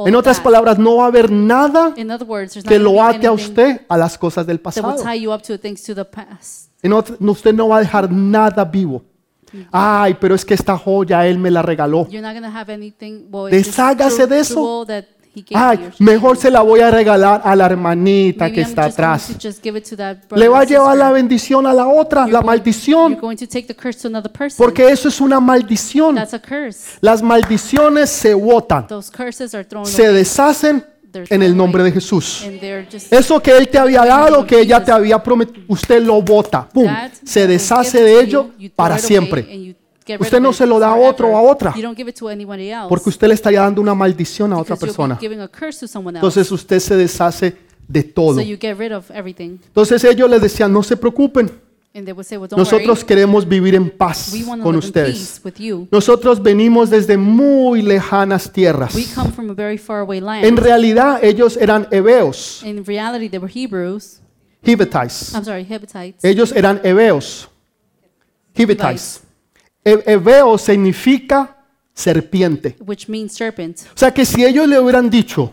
[0.06, 4.18] En otras palabras, no va a haber nada que lo ate a usted a las
[4.18, 4.96] cosas del pasado.
[5.02, 6.70] tie you up to things to the past.
[6.82, 9.02] En no, usted no va a dejar nada vivo.
[9.70, 12.06] Ay, pero es que esta joya él me la regaló.
[13.50, 14.86] Deshágase de eso.
[15.52, 19.30] Ay, mejor se la voy a regalar a la hermanita que está atrás.
[20.34, 23.18] Le va a llevar la bendición a la otra, la maldición,
[24.56, 26.18] porque eso es una maldición.
[27.00, 30.84] Las maldiciones se botan, thrown se deshacen
[31.30, 32.44] en el nombre de Jesús.
[33.10, 36.88] Eso que Él te había dado, que ella te había prometido, usted lo bota, ¡pum!
[37.24, 39.74] Se deshace de ello para siempre.
[40.18, 42.28] Usted no se lo da a otro o a otra, You don't give it to
[42.28, 42.88] anybody else.
[42.88, 45.18] porque usted le estaría dando una maldición a otra persona.
[45.20, 47.56] Entonces usted se deshace
[47.88, 48.34] de todo.
[48.34, 49.58] so you get rid of everything.
[49.66, 51.50] Entonces ellos les decían, no se preocupen,
[52.56, 55.40] nosotros queremos vivir en paz con ustedes.
[55.92, 58.96] Nosotros venimos desde muy lejanas tierras.
[60.42, 62.64] En realidad ellos eran hebeos,
[64.62, 65.34] Hepatites.
[66.22, 67.48] Ellos eran hebeos,
[68.56, 69.23] Hivites.
[69.84, 71.56] He- Hebeo significa
[71.94, 72.76] serpiente.
[72.84, 73.78] which means serpent.
[73.94, 75.52] O sea que si ellos le hubieran dicho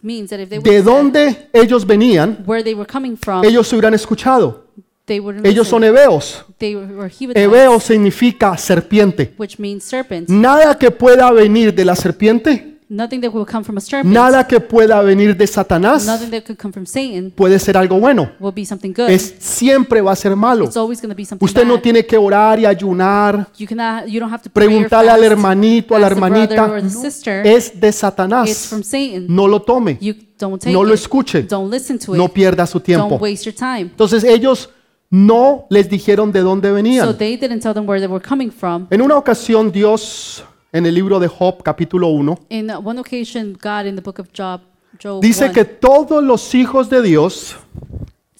[0.00, 3.76] Means that if they de dónde ellos venían, where they were coming from, ellos se
[3.76, 4.66] hubieran escuchado.
[5.04, 6.44] they Ellos son hebeos.
[6.58, 9.32] They were Hepatites, Hebeo significa serpiente.
[9.38, 10.28] which means serpent.
[10.28, 14.12] Nada que pueda venir de la serpiente, Nothing that will come from a serpent.
[14.12, 17.98] nada que pueda venir de Satanás Nothing that could come from Satan puede ser algo
[17.98, 18.32] bueno.
[18.38, 19.08] will be something good.
[19.08, 20.66] Es siempre va a ser malo.
[20.66, 21.82] it's always going to be something Usted no bad.
[21.82, 24.06] tiene que orar y ayunar, you cannot.
[24.08, 26.36] You don't have to pray or preguntarle al fast, hermanito, a la ask the brother
[26.42, 26.64] hermanita.
[26.64, 27.46] or the No, sister.
[27.46, 28.66] es de It's Satanás.
[28.68, 29.24] from Satan.
[29.28, 29.96] No lo tome.
[29.98, 31.00] You don't take No lo it.
[31.00, 31.42] escuche.
[31.48, 32.32] Don't listen to No it.
[32.32, 33.08] pierda su tiempo.
[33.08, 33.88] Don't waste your time.
[33.90, 34.68] Entonces ellos
[35.08, 37.16] no les dijeron de dónde So venían.
[37.16, 38.86] they didn't tell them where they were coming from.
[38.90, 43.52] En una ocasión Dios en el libro de Job capítulo 1 In uh, one occasion,
[43.52, 44.62] God in the book of Job,
[45.02, 47.56] Job dice 1, que todos los hijos de Dios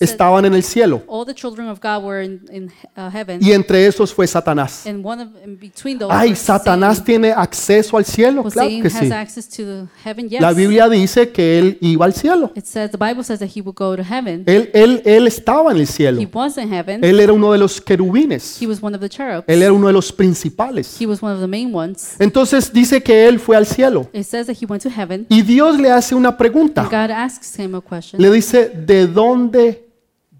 [0.03, 3.53] estaban en el cielo all the children of God were in, in uh, heaven, y
[3.53, 4.87] entre esos fue Satanás.
[4.87, 7.05] and one of in between those, Ay, Satanás Satan.
[7.05, 9.09] tiene acceso al cielo, claro que sí.
[10.29, 10.41] Yes.
[10.41, 12.53] La Biblia dice que él iba al cielo.
[12.55, 14.45] It says the Bible says that he would go to heaven.
[14.47, 16.21] Él, él, él estaba en el cielo.
[16.21, 17.05] He was in heaven.
[17.05, 18.61] Él era uno de los querubines.
[18.61, 19.45] He was one of the cherubs.
[19.49, 21.01] Él era uno de los principales.
[21.01, 22.17] He was one of the main ones.
[22.19, 24.09] Entonces dice que él fue al cielo.
[24.13, 25.27] It says that he went to heaven.
[25.29, 26.83] Y Dios le hace una pregunta.
[26.83, 28.21] And God asks him a question.
[28.21, 29.92] Le dice, ¿de dónde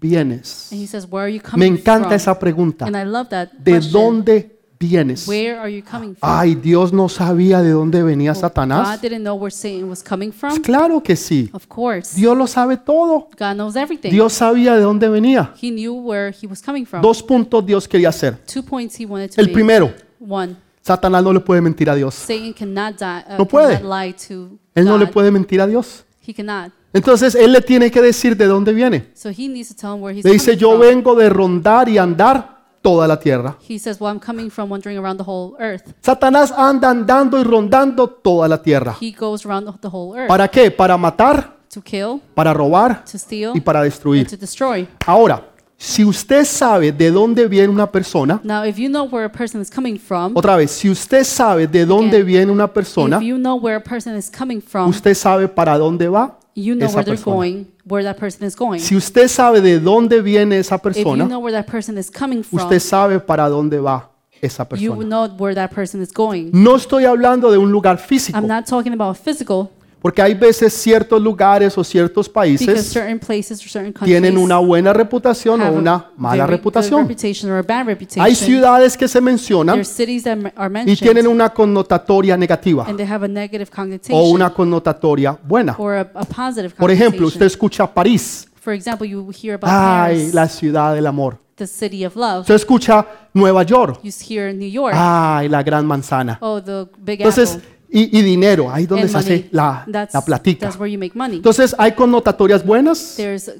[0.03, 0.67] vienes?
[0.71, 2.13] And he says, Where are you Me coming encanta from?
[2.15, 2.85] esa pregunta.
[2.85, 3.93] And I love that ¿De question.
[3.93, 5.25] dónde vienes?
[5.27, 6.29] Where are you coming from?
[6.29, 9.01] Ay, Dios no sabía de dónde venía God Satanás.
[9.01, 10.61] didn't know where Satan was coming from.
[10.61, 11.49] claro que sí.
[11.53, 12.15] Of course.
[12.15, 13.29] Dios lo sabe todo.
[13.39, 14.09] God knows everything.
[14.11, 15.53] Dios sabía de dónde venía.
[15.61, 17.01] He knew where he was coming from.
[17.01, 18.37] Dos puntos Dios quería hacer.
[18.45, 19.53] Two points he wanted to El make.
[19.53, 22.13] primero, One, Satanás no le puede mentir a Dios.
[22.15, 23.77] Satan cannot, die, uh, No puede.
[23.77, 25.13] cannot lie to Él no le God.
[25.13, 26.03] puede mentir a Dios.
[26.27, 26.73] He cannot.
[26.93, 29.09] Entonces él le tiene que decir de dónde viene.
[29.15, 30.81] So he needs to tell him where he's Le dice, yo from.
[30.81, 33.57] vengo de rondar y andar toda la tierra.
[33.67, 35.83] He says, well, I'm coming from wandering around the whole earth.
[36.01, 38.95] Satanás anda andando y rondando toda la tierra.
[39.01, 40.69] He goes around the whole earth ¿Para qué?
[40.69, 44.27] Para matar, to kill, para robar to steal, y para and destruir.
[44.29, 44.87] to destroy.
[45.07, 45.43] Ahora,
[45.77, 49.61] si usted sabe de dónde viene una persona, Now, if you know where a person
[49.61, 53.23] is coming from, otra vez, si usted sabe de dónde Again, viene una persona, if
[53.23, 56.85] you know where a person is coming from, usted sabe para dónde va you know
[56.85, 57.35] esa where they're persona.
[57.35, 58.79] going, where that person is going.
[58.79, 62.09] Si usted sabe de dónde viene esa If you persona, know where that person is
[62.09, 64.09] coming from, usted sabe para dónde va
[64.41, 65.05] esa you persona.
[65.05, 66.49] know where that person is going.
[66.53, 69.69] No estoy hablando de un lugar físico, I'm not talking about physical,
[70.03, 74.57] porque hay veces ciertos lugares o ciertos because países certain places or certain tienen una
[74.57, 77.07] buena reputación o have una mala very good reputación.
[77.07, 78.21] reputation or a bad reputation.
[78.21, 82.83] Hay ciudades que se mencionan There's cities that are y mentioned tienen una connotatoria negativa
[82.85, 83.71] and they have a negative
[84.11, 85.73] o una connotatoria buena.
[85.77, 90.15] or a, a positive Por ejemplo, usted escucha París, For example, you hear about ay,
[90.17, 91.39] Paris, la ciudad del amor.
[91.55, 92.41] the city of love.
[92.41, 96.37] Usted escucha Nueva York, You hear New York, ay, la gran manzana.
[96.41, 97.69] oh, the Big Entonces, Apple.
[97.93, 100.65] Y, y dinero, ahí donde and se hace la, that's, la platica.
[100.67, 101.37] that's where you make money.
[101.37, 103.51] Entonces, hay connotatorias buenas, There's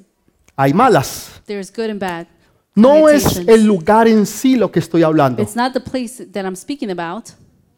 [0.58, 1.42] hay malas.
[1.46, 2.28] there's good and bad.
[2.76, 3.48] No es connotations.
[3.60, 6.90] el lugar en sí lo que estoy hablando, It's not the place that I'm speaking
[6.90, 7.30] about.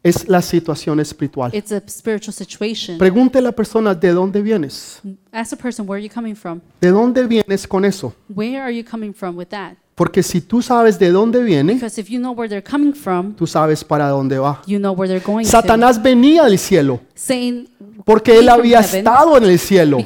[0.02, 1.50] es la situación espiritual.
[1.52, 2.96] It's a spiritual situation.
[2.96, 5.00] Pregunte a la persona de dónde vienes.
[5.32, 6.60] Ask a person, where are you coming from?
[6.80, 8.14] ¿De dónde vienes con eso?
[8.28, 9.76] Where are you coming from with that?
[9.96, 13.34] Porque si tú sabes de dónde viene, Because if you know where they're coming from,
[13.34, 14.60] tú sabes para dónde va.
[14.66, 15.50] you know going to.
[15.50, 17.66] Satanás venía del cielo Satan
[18.06, 19.98] porque él había heaven estado en el cielo.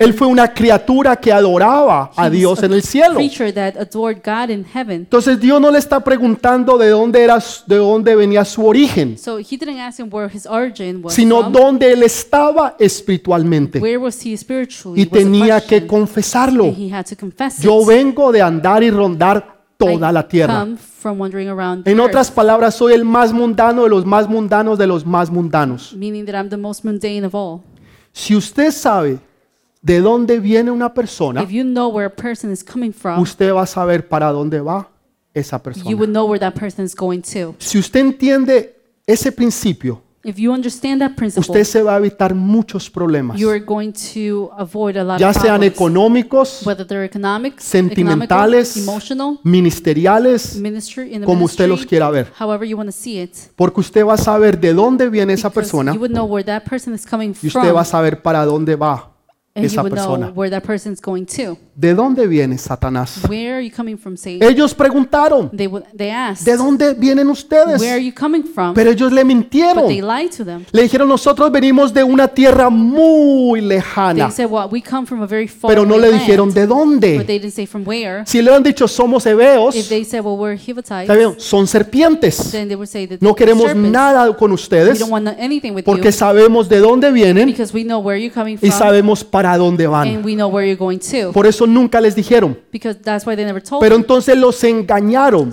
[0.00, 3.18] Él fue una criatura que adoraba a Dios en el cielo.
[4.88, 9.38] Entonces Dios no le está preguntando de dónde era de dónde venía su origen, So
[11.08, 11.52] sino from.
[11.52, 13.80] dónde él estaba espiritualmente
[14.94, 16.74] y tenía que confesarlo.
[17.60, 20.66] Yo vengo de andar y rondar toda la tierra.
[21.84, 25.94] En otras palabras, soy el más mundano de los más mundanos de los más mundanos.
[28.12, 29.18] Si usted sabe
[29.82, 33.52] de dónde viene una persona, If you know where a person is coming from, usted
[33.52, 34.88] va a saber para dónde va
[35.34, 35.96] esa you persona.
[35.96, 37.54] would know where that person is going to.
[37.58, 38.74] Si usted entiende
[39.06, 43.48] ese principio, If you understand that principle, usted se va a evitar muchos problemas, you
[43.48, 48.76] are going to avoid a lot ya of sean problems, económicos, whether they're economic, sentimentales,
[48.76, 52.26] emotional, ministeriales, ministry, in the como usted los quiera ver.
[52.38, 53.30] however you want to see it.
[53.54, 56.44] Porque usted va a saber de dónde viene esa Because persona you would know where
[56.44, 59.12] that person is coming y usted va a from, saber para dónde va
[59.54, 60.32] and you esa would know persona.
[60.34, 61.56] where that person is going to.
[61.78, 63.20] ¿De dónde viene Satanás?
[63.28, 64.42] Where are you coming from, Satan?
[64.48, 67.78] Ellos preguntaron, They they asked, ¿de dónde vienen ustedes?
[67.82, 68.72] where are you coming from?
[68.72, 69.86] Pero ellos le But mintieron.
[69.88, 70.64] they lied to them.
[70.72, 74.30] Le dijeron, nosotros venimos de una tierra muy lejana.
[74.30, 77.24] Said, well, we come from a very far Pero no le dijeron de But dónde.
[77.26, 78.24] they didn't say from where.
[78.24, 80.56] Si le han dicho, somos hebeos, If they said, well, we're
[81.36, 82.52] son serpientes.
[82.52, 83.90] then they would say that No they're queremos serpents.
[83.90, 87.74] nada con We ustedes don't want anything with porque you sabemos de dónde vienen because
[87.74, 90.08] we know where you're coming y from sabemos para dónde van.
[90.08, 91.32] and we know where you're going to.
[91.32, 92.58] Por eso nunca les dijeron.
[93.80, 95.52] Pero entonces los engañaron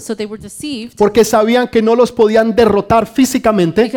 [0.97, 3.91] porque sabían que no los podían derrotar físicamente,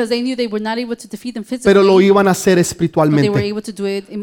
[1.62, 3.56] pero lo iban a hacer espiritualmente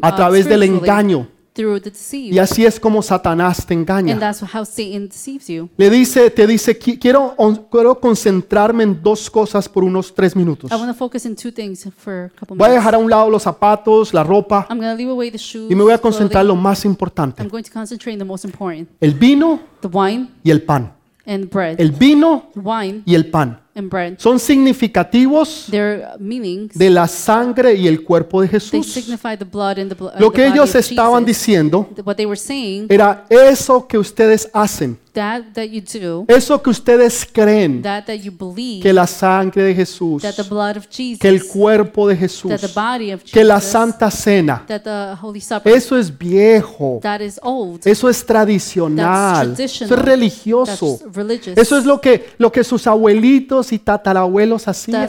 [0.02, 1.28] a uh, través del engaño.
[1.54, 4.20] Through the Y así es como Satanás te And engaña.
[4.20, 5.70] that's how Satan deceives you.
[5.78, 10.36] Le dice, te dice, "Qui- quiero, on- quiero concentrarme en dos cosas por unos tres
[10.36, 10.72] minutos.
[10.72, 12.76] I want to focus in two things for a couple Voy a minutes.
[12.82, 15.70] dejar a un lado los zapatos, la ropa I'm going to leave away the shoes.
[15.72, 16.58] y me voy a concentrar en clothing.
[16.58, 17.41] lo más importante.
[17.43, 20.91] I'm going to concentrate on the most important, El vino the wine y el pan.
[21.26, 21.80] and bread.
[21.80, 23.60] El vino wine y el pan.
[23.76, 24.15] And bread.
[24.19, 28.86] Son significativos Their meanings, de la sangre y el cuerpo de they Jesús.
[28.93, 31.38] signify the blood and the, blo- Lo que ellos estaban Jesus.
[31.38, 36.61] diciendo What they were saying, era eso que ustedes hacen, that that you do, eso
[36.61, 40.78] que ustedes creen, that that you believe, que la sangre de Jesús, that the blood
[40.78, 44.09] of Jesus, que el cuerpo de Jesús, that the body of que la Jesus, Santa
[44.11, 49.86] Cena, that the Holy Supper, eso es viejo, that is old, eso es tradicional, eso
[49.86, 50.97] es religioso.
[50.99, 51.57] that's religious.
[51.57, 55.07] Eso es lo que, lo que sus abuelitos y tatarabuelos hacían.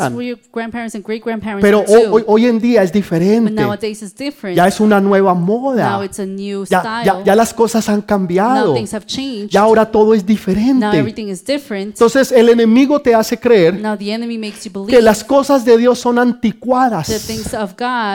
[1.61, 3.53] Pero hoy, hoy en día es diferente.
[4.55, 5.99] Ya es una nueva moda.
[6.71, 8.75] Ya, ya, ya las cosas han cambiado.
[9.51, 10.81] Ya ahora todo es diferente.
[11.95, 13.81] Entonces el enemigo te hace creer
[14.89, 17.09] que las cosas de Dios son anticuadas,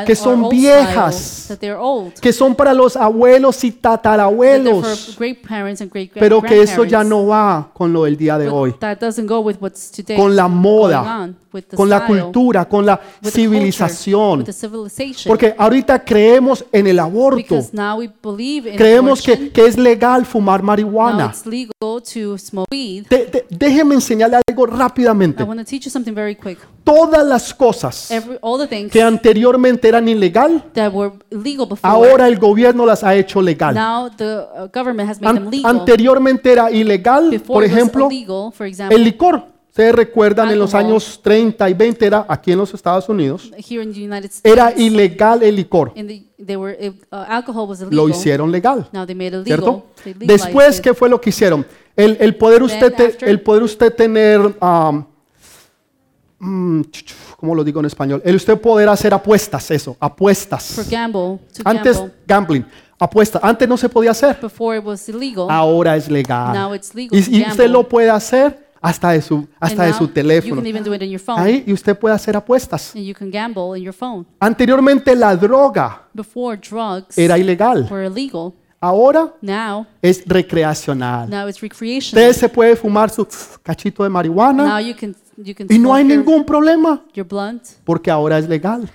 [0.06, 1.48] que son viejas,
[2.22, 5.18] que son para los abuelos y tatarabuelos,
[6.20, 8.74] pero que eso ya no va con lo del día de hoy.
[10.16, 11.30] Con con la moda,
[11.76, 14.46] con la cultura, con la civilización.
[15.26, 17.60] Porque ahorita creemos en el aborto.
[18.78, 21.34] Creemos que, que es legal fumar marihuana.
[23.10, 25.44] De- de- déjeme enseñarle algo I rápidamente.
[25.44, 26.60] want to teach you something very quick.
[26.84, 28.10] Todas las cosas
[28.92, 33.76] que anteriormente eran ilegal, that were illegal before, ahora el gobierno las ha hecho legal.
[33.76, 38.96] now the uh, government has made An- anteriormente era ilegal, por ejemplo, illegal, for example,
[38.98, 39.44] el licor.
[39.70, 40.92] Ustedes recuerdan en los Alcohol.
[40.94, 44.42] años 30 y 20 era aquí en los Estados Unidos, here in the United States,
[44.44, 45.94] era ilegal el licor.
[45.94, 47.96] the, they were, if, uh, alcohol was illegal.
[47.96, 49.86] Lo hicieron legal, Now they made it ¿cierto?
[50.18, 50.82] Después.
[50.82, 51.66] ¿qué fue lo que hicieron?
[51.96, 55.06] El, el poder usted te- after- el poder usted tener, um,
[56.40, 56.82] mm,
[57.38, 58.22] ¿cómo lo digo en español?
[58.26, 60.90] El usted poder hacer apuestas, eso, for apuestas.
[60.90, 62.66] gamble, to Antes gamble, gambling,
[62.98, 63.44] apuestas.
[63.44, 65.48] Antes no se podía hacer, before it was illegal.
[65.50, 66.54] ahora es legal.
[66.54, 70.08] Now it's legal Y, y usted lo puede hacer hasta de su, hasta de su
[70.08, 70.62] teléfono.
[71.36, 72.94] Ahí y usted puede hacer apuestas.
[74.40, 77.88] Anteriormente la droga Before drugs era ilegal.
[77.90, 78.54] were illegal.
[78.82, 81.30] Ahora Now, es recreacional.
[81.30, 82.30] now it's recreational.
[82.30, 83.28] Usted se puede fumar su
[83.62, 87.04] cachito de marihuana Now you can you can y no hay ningún problema
[87.84, 88.90] porque ahora es legal.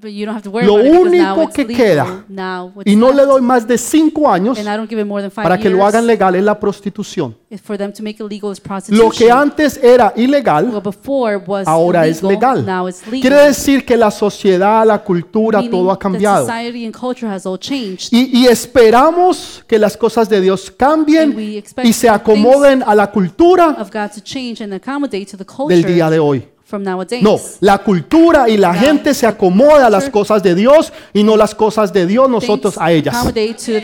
[0.00, 1.84] But you don't have to worry Lo about it because now único it's que legal.
[1.86, 4.98] queda, Now it's Y no le doy más de cinco años and I don't give
[5.00, 7.36] it more than five para que lo years hagan legal es la prostitución.
[7.62, 9.10] for them to make it legal is Lo prostitution.
[9.12, 12.64] que antes era ilegal well, before was ahora es illegal, legal.
[12.66, 13.20] Now it's legal.
[13.20, 16.46] Quiere decir que la sociedad, la cultura, Meaning todo ha that cambiado.
[16.46, 18.08] society and culture has all changed.
[18.12, 22.20] Y, y esperamos que las cosas de Dios cambien And we expect y se things
[22.20, 26.08] acomoden a la cultura of God to change and accommodate to the culture del día
[26.08, 26.48] de hoy.
[26.72, 27.22] From nowadays.
[27.22, 31.36] No, la cultura y la gente se acomoda a las cosas de Dios y no
[31.36, 33.14] las cosas de Dios nosotros a ellas.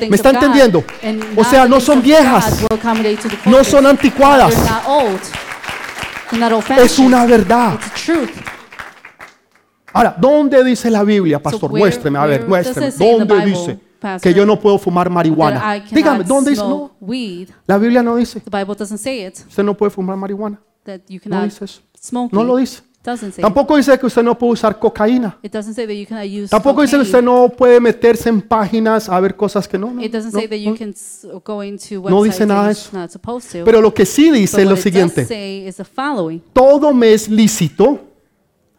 [0.08, 0.82] ¿Me está entendiendo?
[1.36, 2.64] O sea, no son viejas,
[3.44, 4.54] no son anticuadas.
[6.78, 7.78] Es una verdad.
[9.92, 11.70] Ahora, ¿dónde dice la Biblia, pastor?
[11.70, 12.90] Muéstreme, a ver, muéstreme.
[12.92, 13.78] ¿Dónde dice
[14.22, 15.84] que yo no puedo fumar marihuana?
[15.90, 16.62] Dígame, ¿dónde dice?
[16.62, 16.96] No,
[17.66, 18.40] la Biblia no dice.
[18.40, 19.40] The Bible doesn't say it.
[19.46, 20.58] Usted no puede fumar marihuana.
[21.26, 21.82] No dice eso.
[22.00, 22.82] Smoke No lo dice.
[23.04, 23.42] Doesn't say.
[23.42, 25.38] Tampoco dice que usted no puede usar cocaína.
[25.42, 26.48] It doesn't say that you cannot use.
[26.50, 27.18] Tampoco dice que cocaine.
[27.18, 29.92] usted no puede meterse en páginas a ver cosas que no.
[29.92, 30.76] no, It doesn't no, say that you no.
[30.76, 32.90] can s- go into No dice nada de that eso.
[32.92, 33.64] you're not supposed to.
[33.64, 35.24] Pero lo que sí dice But es lo what it does siguiente.
[35.24, 38.00] say is the following: Todo me es lícito,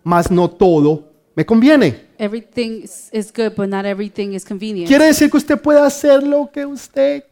[0.04, 2.10] mas no todo me conviene.
[2.20, 4.88] Everything is- is good, but not everything is convenient.
[4.90, 7.24] Quiere decir que usted puede hacer lo que usted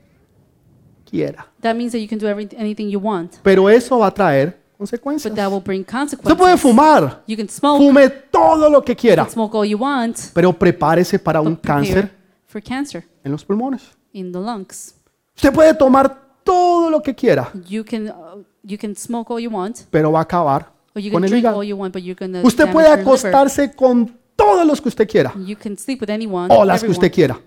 [1.09, 1.47] quiera.
[1.61, 4.57] That means that you can do every, anything you want, Pero eso va a traer
[4.77, 5.31] consecuencias.
[5.31, 6.31] but that will bring consequences.
[6.31, 7.23] Usted puede fumar.
[7.27, 9.23] You can smoke, Fume todo lo que you quiera.
[9.23, 12.11] can smoke all you want, Pero prepárese para un but prepare cáncer
[12.45, 13.83] for cancer en los pulmones.
[14.13, 14.95] in the lungs.
[15.35, 19.49] Usted puede tomar todo lo que quiera, You can uh, you can smoke all you
[19.51, 21.57] want, pero va a acabar or you con can el drink hígado.
[21.59, 23.07] all you want, but you're gonna Usted damage puede your liver.
[23.09, 26.85] acostarse con todos los que usted quiera You can sleep with anyone, o las que
[26.87, 27.39] everyone usted quiera,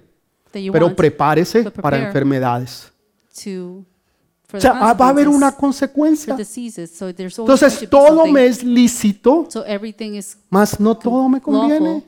[0.52, 2.92] that you pero want prepárese but para prepare enfermedades.
[3.44, 3.84] to
[4.50, 6.36] for O sea, ah, va a haber una consecuencia.
[6.36, 9.64] So Entonces, todo me es lícito, So
[10.50, 12.02] mas no todo me conviene.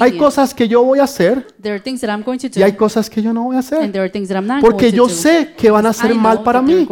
[0.00, 2.58] Hay cosas que yo voy a hacer There are things that I'm going to do,
[2.58, 4.60] y hay cosas que yo no voy a hacer, there are things that I'm not
[4.60, 5.14] porque going to yo do.
[5.14, 6.86] sé que van a ser mal para mí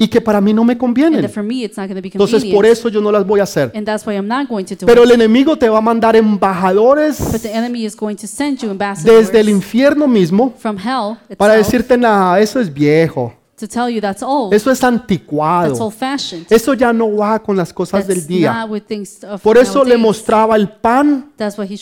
[0.00, 1.24] y que para mí no me convienen.
[1.24, 3.72] Entonces, por eso yo no las voy a hacer.
[4.86, 7.18] Pero el enemigo te va a mandar embajadores
[9.04, 10.54] desde el infierno mismo
[11.36, 15.90] para decirte, nada, eso es viejo, to tell you that's old, eso es that's anticuado,
[16.50, 18.52] eso ya no va con las cosas del That's día.
[18.52, 20.02] not with things of Por eso le nowadays.
[20.02, 21.32] mostraba el pan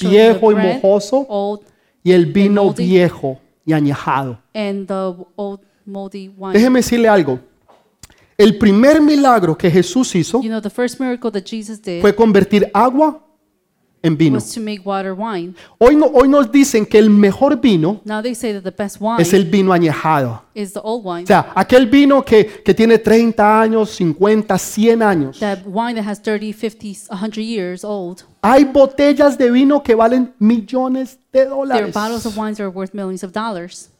[0.00, 1.60] viejo y mojoso old,
[2.02, 2.84] y el vino moldy.
[2.86, 4.38] viejo y añejado.
[4.54, 6.52] and the old moldy wine.
[6.52, 7.38] Déjeme decirle algo.
[8.36, 12.14] El primer milagro que Jesús hizo You know, the first miracle that Jesus did fue
[12.14, 13.23] convertir agua
[14.04, 14.34] en vino.
[14.36, 15.54] was to make water wine.
[15.78, 18.98] Hoy, no- hoy nos dicen que el mejor vino Now they say that the best
[19.00, 20.42] wine es el vino añejado.
[20.54, 21.24] is the old wine.
[21.24, 25.38] O sea, aquel vino que, que tiene 30 años, 50, 100 años.
[25.40, 28.22] That wine that has 30, 50, 100 years old.
[28.42, 31.94] Hay botellas de vino que valen millones de dólares.
[31.94, 33.90] bottles of wines are worth millions of dollars.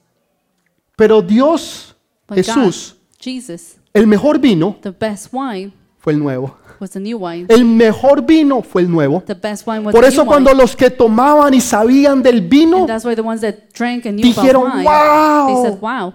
[0.97, 1.97] Pero Dios,
[2.29, 6.57] But Jesús, Jesus, el mejor vino the best wine fue el nuevo.
[6.85, 7.47] Was the new wine.
[7.49, 9.23] El mejor vino fue el nuevo.
[9.27, 10.63] The best wine was Por the eso new cuando wine.
[10.63, 14.17] los que tomaban y sabían del vino And that's why the ones that drank and
[14.19, 15.47] knew about dijeron, wow.
[15.49, 16.15] they said, wow.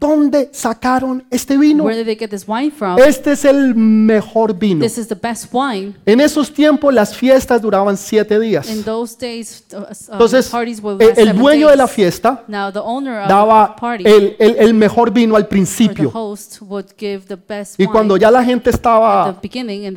[0.00, 1.84] ¿Dónde sacaron este vino?
[1.84, 2.98] Where did they get this wine from?
[2.98, 4.80] Este es el mejor vino.
[4.84, 5.94] This is the best wine.
[6.06, 8.68] En esos tiempos las fiestas duraban siete días.
[8.70, 11.84] In those days, uh, uh, Entonces, parties would el, last el seven dueño de la
[11.84, 11.94] days.
[11.94, 15.46] fiesta Now, the owner of daba the party el, el- el mejor vino al or
[15.48, 16.10] the principio.
[16.12, 19.38] host would give the best Y wine cuando ya la gente estaba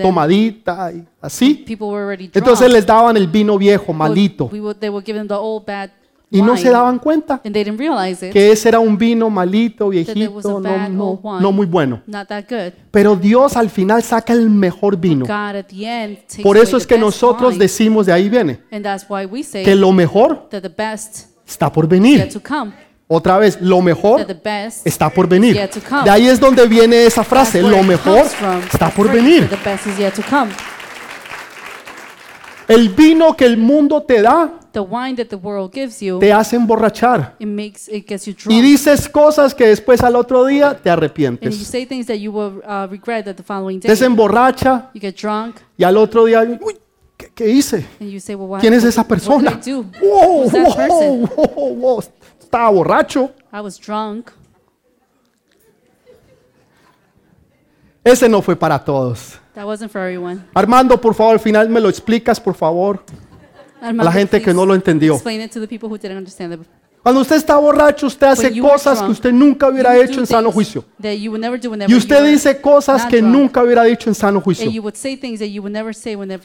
[0.02, 2.36] tomadita y así, people were already drunk.
[2.38, 4.50] entonces les daban el vino viejo, malito.
[4.52, 5.90] we would, they would give them the old bad
[6.34, 8.34] Y no se daban cuenta and they didn't realize it.
[8.34, 12.02] que ese era un vino malito, that it was a viejito, no, muy bueno.
[12.08, 12.74] not that good.
[12.92, 15.26] Pero Dios al final saca el mejor vino.
[15.26, 18.06] God at the end takes Por away eso es the que best nosotros wine, decimos,
[18.08, 21.72] de ahí viene, and that's why we say que lo mejor that the best está
[21.72, 22.18] por venir.
[22.18, 22.72] yet to come.
[23.08, 25.54] Otra vez, lo mejor That the best está por venir.
[25.56, 26.04] yet to come.
[26.04, 28.60] De ahí es donde viene esa that's frase, where lo it mejor comes from.
[28.72, 29.48] está por venir.
[29.48, 30.52] that The best is yet to come.
[32.74, 36.34] El vino que el mundo te da The wine that the world gives you, te
[36.34, 37.36] hace emborrachar.
[37.38, 38.62] it makes it gets you Y drunk.
[38.64, 41.56] dices cosas que después al otro día te And you arrepientes.
[41.64, 43.88] say things that you will uh, regret that the following day.
[43.90, 46.76] Te se emborracha You get drunk y al otro día, uy,
[47.16, 47.86] ¿qué, qué hice?
[48.00, 49.52] and you say, well, what, ¿Quién es esa what persona?
[49.52, 49.86] did I do?
[50.02, 51.30] Wow, Who's that person?
[51.38, 52.04] wow, wow, wow,
[52.42, 53.30] estaba borracho.
[53.52, 54.32] I was drunk.
[58.04, 59.40] Ese no fue para todos.
[59.54, 60.42] That wasn't for everyone.
[60.54, 63.04] Armando, por favor, al final me lo explicas, por favor.
[63.82, 65.14] Armando, gente que no lo entendió.
[65.16, 66.62] Explain it to the people who didn't understand it.
[67.04, 70.86] Cuando usted está borracho, usted hace cosas que usted nunca hubiera hecho en sano juicio.
[71.02, 74.72] Y usted dice cosas que nunca hubiera dicho en sano juicio.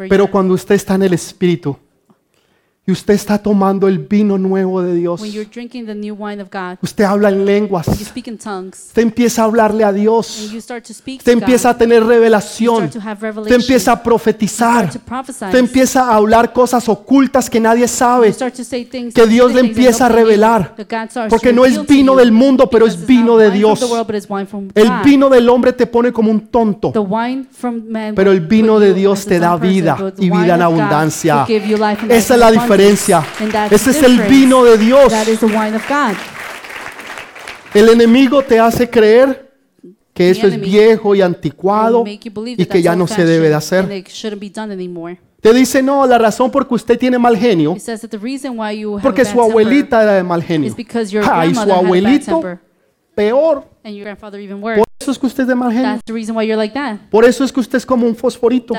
[0.08, 1.76] Pero cuando usted está en el Espíritu
[2.88, 6.40] y usted está tomando el vino nuevo de Dios, when you're drinking the new wine
[6.40, 6.78] of God.
[6.80, 8.86] usted habla en lenguas, You speak in tongues.
[8.86, 11.74] usted empieza a hablarle a And Dios, you start to speak usted to empieza God.
[11.74, 15.44] a tener You revelación, start to have usted empieza a You profetizar, start to prophesy.
[15.44, 19.26] usted empieza a hablar cosas ocultas que nadie You sabe, start to say things que
[19.26, 20.74] Dios le empieza a revelar.
[21.28, 23.82] Porque no es vino del mundo, pero es vino de Dios.
[23.82, 26.90] world, El vino del hombre te pone como un tonto,
[28.14, 31.44] pero el vino de Dios te da vida y vida en abundancia.
[32.08, 32.77] Esa es la abundance.
[32.78, 33.24] Diferencia.
[33.70, 35.10] Ese es el vino de Dios.
[35.10, 36.16] That is the wine of God.
[37.74, 39.52] El enemigo te hace creer
[40.14, 42.18] que eso es viejo y anticuado y
[42.56, 43.86] that que ya no se debe de hacer.
[45.40, 48.18] Te dice, no, la razón por que usted tiene mal genio, He says that the
[48.18, 50.68] reason why you have porque su abuelita era de mal genio.
[50.68, 52.58] is because your Ah, y su abuelito,
[53.14, 53.64] peor.
[53.82, 55.88] Por eso es que usted es de mal genio.
[55.90, 57.08] That's the reason why you're like that.
[57.08, 58.74] Por eso es que usted es como un fosforito.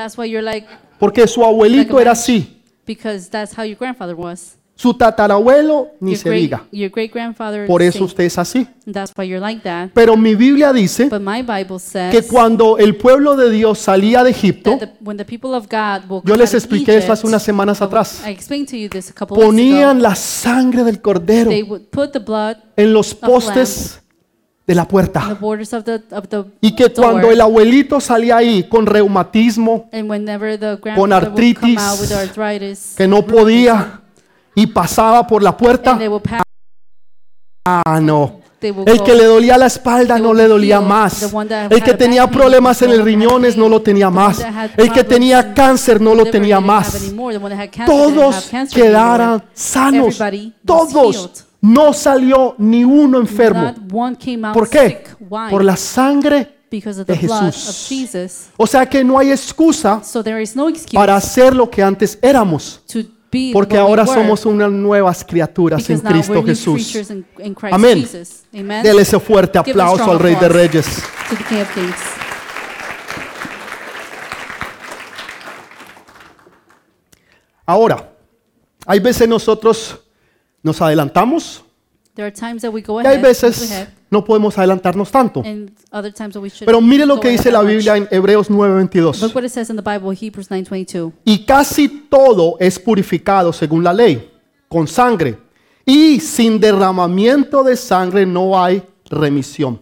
[0.98, 2.59] Porque su abuelito era así.
[2.90, 4.56] Because that's how your grandfather was.
[4.74, 6.62] Su tatarabuelo, ni Your se great, diga.
[6.72, 7.66] your great grandfather.
[7.66, 8.66] Por eso usted es así.
[8.90, 9.90] That's why you're like that.
[9.92, 14.24] Pero mi Biblia dice But my Bible says que cuando el pueblo de Dios salía
[14.24, 17.26] de Egipto, that the, when the people of God will yo les expliqué Egypt, hace
[17.26, 20.08] unas semanas atrás, I explained to you this a couple weeks ponían ago.
[20.08, 23.99] la sangre del cordero They would put the blood en los postes
[24.70, 25.36] de la puerta.
[25.40, 27.32] of the of the Y que cuando door.
[27.32, 30.28] el abuelito salía ahí con reumatismo, with
[31.12, 34.00] artritis, que no podía
[34.54, 35.98] y pasaba por la puerta,
[37.64, 38.38] ah, no.
[38.62, 41.34] El que le dolía la espalda no le dolía más.
[41.68, 44.40] El que tenía problemas en el riñones no lo tenía más.
[44.76, 47.10] El que tenía cáncer no lo tenía más.
[47.86, 50.22] Todos quedaran sanos.
[50.64, 51.46] Todos.
[51.60, 53.74] No salió ni uno enfermo.
[54.52, 55.04] ¿Por qué?
[55.28, 56.56] Por la sangre.
[56.70, 58.50] de Jesús.
[58.56, 60.00] O sea que no hay excusa
[60.92, 62.82] para hacer lo que antes éramos.
[63.52, 66.96] Porque ahora somos unas nuevas criaturas en Cristo Jesús.
[67.70, 68.08] Amén.
[68.52, 70.48] Dele ese fuerte aplauso al Rey de.
[70.48, 70.86] Reyes.
[77.66, 78.12] Ahora,
[78.84, 80.00] hay veces nosotros
[80.62, 81.64] nos adelantamos
[82.14, 85.42] There are times that we go y hay ahead, veces ahead, no podemos adelantarnos tanto.
[85.44, 86.66] and other times that we should.
[86.66, 87.74] Pero mire lo go que ahead dice la that much.
[87.76, 89.20] Biblia en Hebreos 9:22.
[89.22, 91.12] Look what it says in the Bible, Hebrews 9:22.
[91.24, 94.28] Y casi todo es purificado según la ley,
[94.68, 95.38] con sangre.
[95.86, 99.80] Y sin derramamiento de sangre no hay remisión.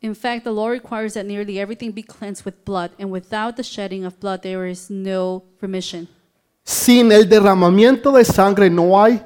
[0.00, 3.62] In fact, the law requires that nearly everything be cleansed with blood, and without the
[3.64, 6.08] shedding of blood, there is no remission.
[6.62, 9.20] Sin el derramamiento de sangre no hay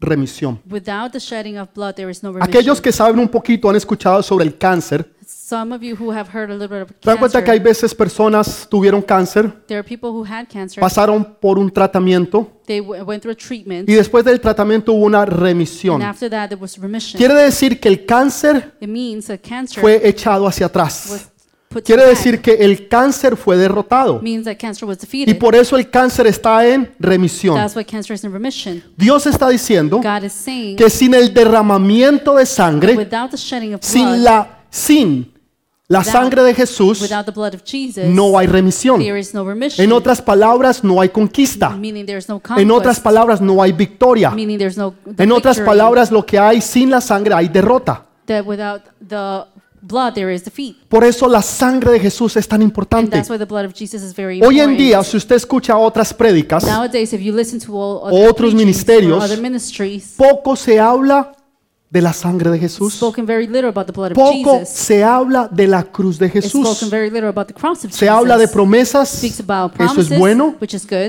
[0.00, 0.60] remisión.
[0.68, 2.48] Without the shedding of blood, there is no remission.
[2.48, 5.12] Aquellos que saben un poquito han escuchado sobre el cáncer.
[5.26, 7.58] Some of you who have heard a little bit of ¿Se dan cuenta que hay
[7.58, 10.80] cancer, veces personas tuvieron cáncer, there are people who had cancer.
[10.80, 15.22] pasaron por un tratamiento They went through a treatment, y después del tratamiento hubo una
[15.22, 16.02] and remisión?
[16.02, 17.18] after that, there was remission.
[17.18, 21.08] Quiere decir que el cáncer It means that cancer fue echado hacia atrás.
[21.10, 21.29] was
[21.84, 24.20] Quiere decir que el cáncer fue derrotado.
[24.20, 27.54] means that cancer was Y por eso el cáncer está en remisión.
[27.54, 28.82] That's why cancer is in remission.
[28.96, 30.00] Dios está diciendo
[30.76, 33.08] que sin el derramamiento de sangre,
[33.80, 35.32] sin la sin
[35.86, 39.00] la sangre de Jesús Without the blood of Jesus, no hay remisión.
[39.00, 41.70] En otras palabras, no hay conquista.
[41.70, 44.30] meaning there's no En otras palabras, no hay victoria.
[44.30, 48.06] meaning there's no the En otras palabras, lo que hay sin la sangre hay derrota.
[49.80, 50.76] The blood there is defeat.
[50.88, 53.16] Por eso la sangre de Jesús es tan And importante.
[53.16, 54.78] that's why the blood of Jesus is very Hoy en important.
[54.78, 58.52] día, si usted escucha otras prédicas, Nowadays, if you listen to all O other otros
[58.52, 61.32] preachings ministerios, or other ministries, poco se habla
[61.90, 62.98] de la sangre de Jesús.
[64.14, 66.78] Poco se habla de la cruz de Jesús.
[67.90, 69.24] Se habla de promesas.
[69.24, 70.54] Eso es bueno.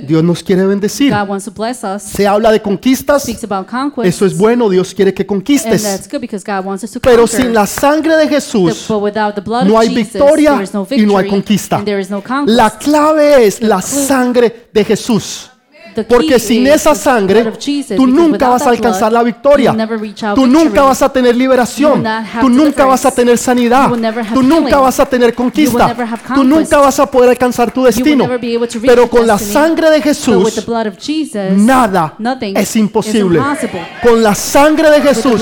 [0.08, 1.14] Dios nos quiere bendecir.
[2.02, 3.28] Se habla de conquistas.
[4.04, 4.70] Eso es bueno.
[4.70, 6.10] Dios quiere que conquistes.
[7.04, 11.84] Pero sin la sangre de Jesús, no hay victoria y no hay conquista.
[12.48, 15.51] la clave es la sangre de Jesús.
[16.08, 17.52] Porque sin esa sangre,
[17.96, 19.76] tú nunca vas a alcanzar la victoria.
[20.36, 22.04] Tú nunca vas a tener liberación.
[22.40, 23.90] Tú nunca vas a tener sanidad.
[24.34, 25.96] Tú nunca vas a tener conquista.
[26.34, 28.28] Tú nunca vas a poder alcanzar tu destino.
[28.82, 30.68] Pero con la sangre de Jesús,
[31.56, 32.16] nada
[32.56, 33.40] es is imposible.
[34.02, 35.42] Con la sangre de Jesús,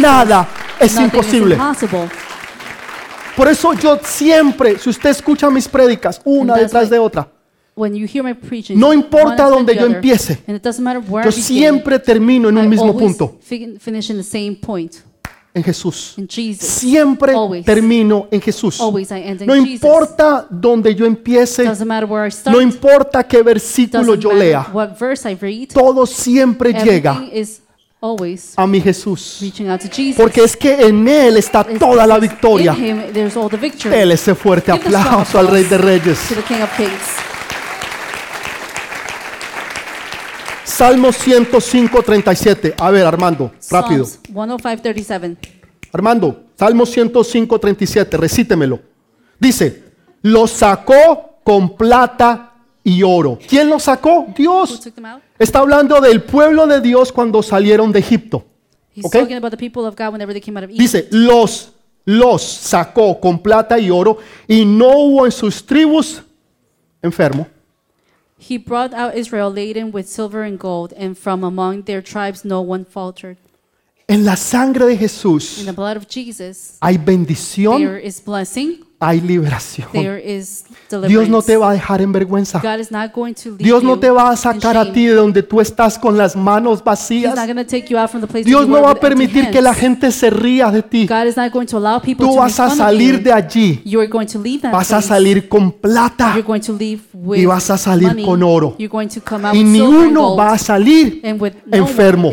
[0.00, 0.48] nada
[0.78, 1.58] es imposible.
[3.36, 7.26] Por eso yo siempre, si usted escucha mis prédicas, una detrás de otra,
[7.76, 10.38] When you hear my preaching, No importa the yo empiece.
[10.46, 14.16] and it doesn't matter where yo siempre termino en un mismo punto, fi- finish in
[14.18, 14.96] the same point,
[15.54, 16.14] en Jesús.
[16.18, 16.68] in Jesus.
[16.68, 17.64] Siempre Always.
[17.64, 18.80] termino en Jesús.
[18.80, 19.70] Always I end in No Jesus.
[19.82, 21.64] importa donde yo empiece,
[22.46, 25.68] no importa qué versículo yo lea, what verse I read.
[25.72, 27.60] todo siempre llega Everything is
[28.02, 29.38] always a mi Jesús.
[29.40, 30.16] reaching out to Jesus.
[30.16, 32.76] Porque es que en Él está It's toda la victoria.
[33.92, 36.18] Él ese fuerte aplauso al Rey de Reyes.
[36.28, 36.90] To the King of Kings.
[40.80, 42.74] Salmo 105, 37.
[42.78, 44.06] A ver, Armando, rápido.
[44.06, 45.36] Psalms 105:37.
[45.92, 48.80] Armando, Salmo 105, 37, recítemelo.
[49.38, 49.84] Dice,
[50.22, 53.38] lo sacó con plata y oro.
[53.46, 54.28] ¿Quién lo sacó?
[54.34, 54.80] Dios.
[55.38, 58.46] Está hablando del pueblo de Dios cuando salieron de Egipto.
[58.96, 59.12] He's ¿Ok?
[59.12, 60.80] talking about the people of God whenever they came out of Egypt.
[60.80, 61.72] Dice, los,
[62.06, 64.16] los sacó con plata y oro
[64.48, 66.22] y no hubo en sus tribus
[67.02, 67.46] enfermo.
[68.40, 72.62] He brought out Israel laden with silver and gold, and from among their tribes no
[72.62, 73.36] one faltered.
[74.08, 78.82] En la sangre de Jesús In the blood of Jesus, hay bendición, there is blessing,
[79.02, 79.88] hay liberación.
[79.92, 81.08] there is deliverance.
[81.08, 82.60] Dios no te va a dejar en vergüenza.
[83.58, 86.84] Dios no te va a sacar a ti de donde tú estás con las manos
[86.84, 87.34] vacías.
[88.44, 91.08] Dios no va a permitir que la gente se ría de ti.
[92.18, 93.82] Tú vas a salir de allí.
[94.70, 96.36] Vas a salir con plata
[97.34, 98.76] y vas a salir con oro.
[98.78, 101.22] Y ni uno va a salir
[101.72, 102.30] enfermo.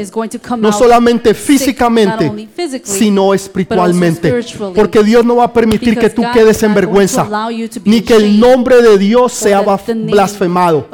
[0.57, 2.49] No solamente físicamente,
[2.83, 4.43] sino espiritualmente.
[4.75, 7.27] Porque Dios no va a permitir que tú quedes en vergüenza,
[7.85, 10.87] ni que el nombre de Dios sea blasfemado.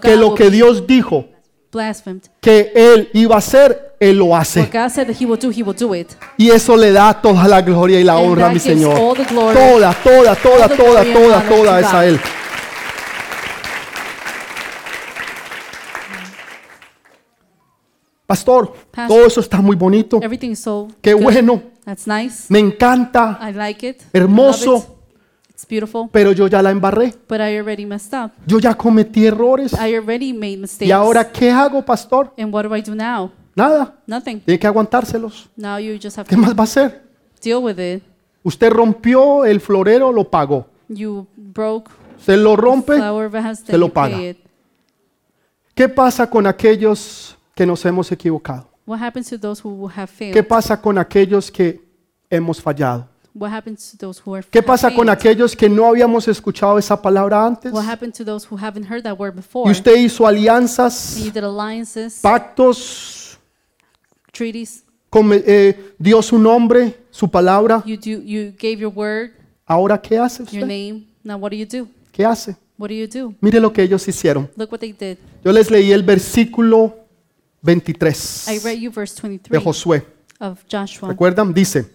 [0.00, 1.26] Que lo que Dios dijo
[2.40, 4.70] que Él iba a hacer, Él lo hace.
[6.36, 8.94] Y eso le da toda la gloria y la honra a mi Señor.
[8.94, 12.06] Toda, toda, toda, toda, toda, toda to es a.
[12.06, 12.20] Él.
[18.26, 18.72] Pastor,
[19.06, 20.18] todo eso está muy bonito.
[20.22, 21.73] Everything is so Qué bueno.
[21.84, 22.46] That's nice.
[22.50, 24.02] Me encanta, I like it.
[24.14, 24.72] I Hermoso.
[24.72, 24.90] love it.
[25.50, 26.08] It's beautiful.
[26.10, 27.14] pero yo ya la embarré.
[27.28, 28.32] But I already messed up.
[28.46, 29.72] Yo ya cometí errores.
[29.74, 30.88] I already made mistakes.
[30.88, 32.32] ¿Y ahora qué hago, pastor?
[32.38, 33.30] And what do I do now?
[33.54, 33.94] Nada.
[34.06, 34.40] Nothing.
[34.40, 35.48] Tiene que aguantárselos.
[35.56, 37.02] Now you just have ¿Qué to más va a hacer?
[37.42, 38.02] deal with it.
[38.42, 40.66] Usted rompió el florero, lo pagó.
[40.88, 42.94] You broke Se lo rompe.
[43.64, 44.18] se lo paga.
[45.74, 48.68] ¿Qué pasa con aquellos que nos hemos equivocado?
[48.86, 50.34] What happens to those who have failed?
[50.34, 51.80] ¿Qué pasa con aquellos que
[52.30, 53.08] hemos fallado?
[53.34, 55.18] What happens to those who are ¿Qué pasa con failed?
[55.18, 57.72] aquellos que no habíamos escuchado esa palabra antes?
[57.72, 59.66] What happened to those who haven't heard that word before?
[59.68, 63.38] Y usted hizo alianzas, And you did alliances, pactos,
[64.32, 64.84] treaties.
[65.10, 67.82] con- eh, dio su nombre, su palabra.
[67.86, 68.22] You do.
[68.22, 69.30] You gave your word,
[69.66, 70.66] ¿Ahora qué hace your usted?
[70.66, 71.06] name.
[71.24, 71.88] Now what do you do?
[72.12, 72.54] ¿Qué hace?
[72.76, 73.34] What do you do?
[73.40, 74.48] Mire lo que ellos hicieron.
[74.56, 75.16] Look what they did.
[75.44, 76.94] Yo les leí el versículo
[77.64, 80.06] 23 I read you verse de 23 Josué.
[80.38, 81.08] of Joshua.
[81.08, 81.52] ¿Recuerdan?
[81.52, 81.90] Dice,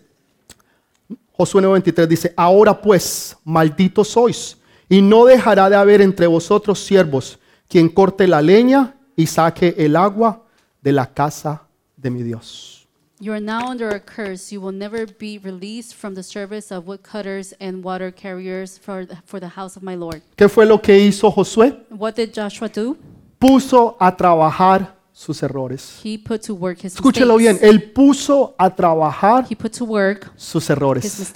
[1.31, 4.57] Josué 9:23 dice, ahora pues, malditos sois,
[4.89, 9.95] y no dejará de haber entre vosotros siervos quien corte la leña y saque el
[9.95, 10.43] agua
[10.81, 12.87] de la casa de mi Dios.
[13.21, 14.49] You are now under a curse.
[14.49, 19.17] You will never be released from the service of woodcutters and water carriers for the,
[19.25, 20.21] for the house of my Lord.
[20.37, 21.85] ¿Qué fue lo que hizo Josué?
[21.89, 22.95] What did Joshua do?
[23.37, 25.99] Puso a trabajar sus errores.
[26.01, 30.31] He put to work his Escúchelo bien, él puso a trabajar He put to work
[30.37, 31.33] sus errores.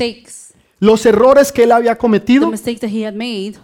[0.79, 2.49] Los errores que él había cometido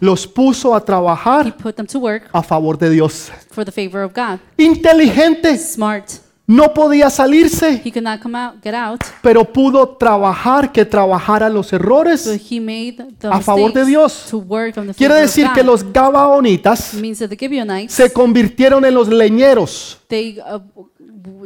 [0.02, 3.32] los puso a he trabajar put them to work a favor de Dios.
[3.50, 4.40] for the favor of God.
[4.58, 6.10] Inteligente, Smart.
[6.52, 11.48] No podía salirse, He could not come out, get out, pero pudo trabajar que trabajara
[11.48, 12.26] los but errores.
[12.52, 14.26] he made the A favor de mistakes Dios.
[14.32, 15.68] to work on the Quiere favor decir que God.
[15.68, 20.60] los gabaonitas It means that the Gibeonites, se convirtieron en los leñeros, they, uh,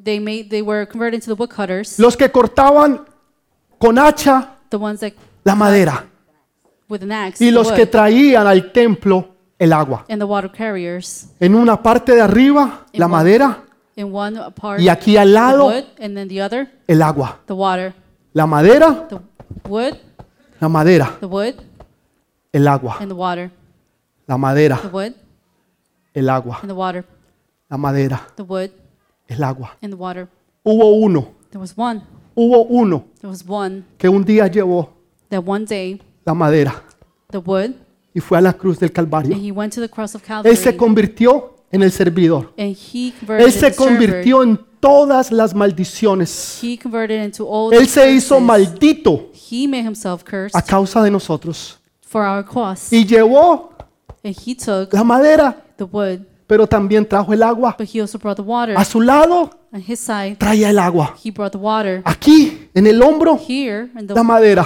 [0.02, 3.02] they made, they were converted into the woodcutters, los que cortaban
[3.78, 5.12] con hacha the ones that
[5.44, 6.06] la madera
[6.88, 9.28] with an axe, y the los que wood, traían al templo
[9.60, 10.06] el agua.
[10.08, 11.28] and the water carriers.
[11.42, 13.63] En una parte de arriba la madera
[13.96, 17.40] In one part, y aquí al the lado wood, and then the other, el agua.
[17.48, 17.94] the water.
[18.34, 19.20] La madera, The
[19.70, 20.00] wood,
[20.60, 21.56] la madera, the wood,
[22.52, 22.98] el agua.
[23.00, 23.52] and the water.
[24.28, 25.14] La The madera, wood,
[26.16, 26.60] el agua.
[26.62, 27.06] and the water.
[27.70, 28.72] La madera, The wood,
[29.30, 29.78] el agua.
[29.82, 30.28] and the water.
[30.64, 32.02] Hubo uno, There was one.
[32.36, 34.90] hubo uno There was one que un día llevó
[35.30, 36.82] that one day, la madera
[37.30, 37.76] the wood,
[38.16, 39.36] y fue a la cruz del and Calvario.
[39.38, 42.54] he went to the cross of Él se Calvary, convirtió en el servidor.
[42.58, 46.60] and he converted Él se convirtió en todas las maldiciones.
[46.62, 49.30] He converted into all Él se hizo maldito
[50.54, 51.80] a causa de nosotros.
[52.02, 52.96] for our cause.
[52.96, 53.72] Y llevó
[54.24, 57.76] And he took la madera, the wood, pero también trajo el agua.
[57.78, 58.76] but he also brought the water.
[58.78, 61.16] A su lado On his side, traía el agua.
[61.24, 62.02] he brought the water.
[62.06, 63.40] Aquí, en el hombro,
[64.10, 64.66] la madera,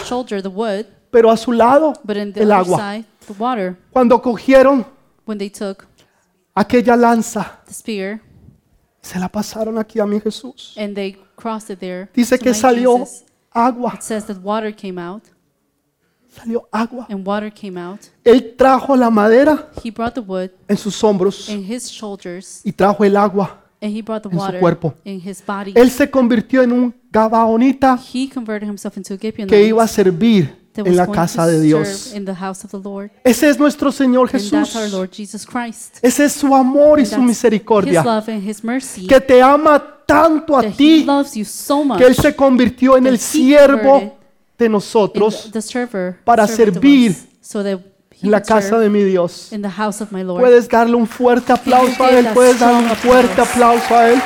[1.10, 2.78] pero a su lado el agua.
[2.78, 3.78] side, the water.
[3.91, 4.86] Cuando cogieron
[5.26, 5.86] When they took
[6.60, 8.22] aquella lanza, the spear
[9.01, 10.74] se la pasaron aquí a mi Jesús.
[10.78, 14.99] and they crossed it there, Dice que salió Jesus, agua, it says that water came
[14.99, 15.24] out,
[16.30, 17.05] salió agua.
[17.10, 17.99] and water came out.
[18.24, 22.72] Él trajo la madera He brought the wood en sus hombros in his shoulders, y
[22.72, 23.64] trajo el agua.
[23.82, 24.93] and he brought the en su water cuerpo.
[25.05, 25.72] in his body.
[25.76, 29.88] Él se convirtió en un gabaonita He converted himself into a Gibeonite que iba a
[29.88, 32.14] servir that en la going casa to de serve Dios.
[32.14, 33.12] in the house of the Lord.
[33.24, 34.92] Ese es nuestro Señor And that's our Jesús.
[34.94, 35.98] Lord Jesus Christ.
[36.02, 38.04] Ese es su amor y su that's His misericordia.
[38.04, 39.08] love and His mercy.
[39.08, 41.98] Que te ama tanto a that He ti loves you so much.
[41.98, 44.18] que Él se convirtió en el siervo
[44.58, 47.80] de in nosotros the, the server, para servant of servir us, so that
[48.12, 49.52] he en la casa serve de mi Dios.
[49.52, 50.42] in the house of my Lord.
[50.42, 52.26] Puedes darle un fuerte aplauso a Él.
[52.34, 54.20] Puedes darle un fuerte aplauso a Él.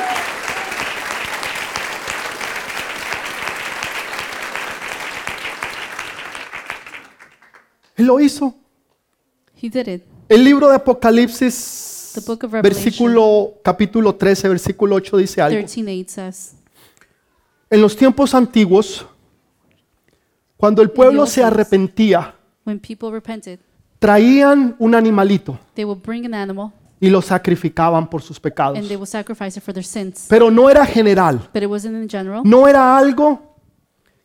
[8.02, 8.54] Él lo hizo.
[9.60, 10.02] He did it.
[10.28, 12.62] El libro de Apocalipsis, The book of Revelation.
[12.84, 15.60] versículo, capítulo 13, versículo 8 dice algo.
[15.60, 16.54] 13:8 says,
[17.70, 19.06] En los tiempos antiguos,
[20.56, 22.34] cuando el pueblo se arrepentía,
[22.66, 23.60] when people repented,
[24.00, 28.76] traían un animalito they would bring an animal y lo sacrificaban por sus pecados.
[28.78, 30.26] and they would sacrifice it for their sins.
[30.28, 32.42] Pero no era general, But it wasn't in general.
[32.44, 33.51] no era algo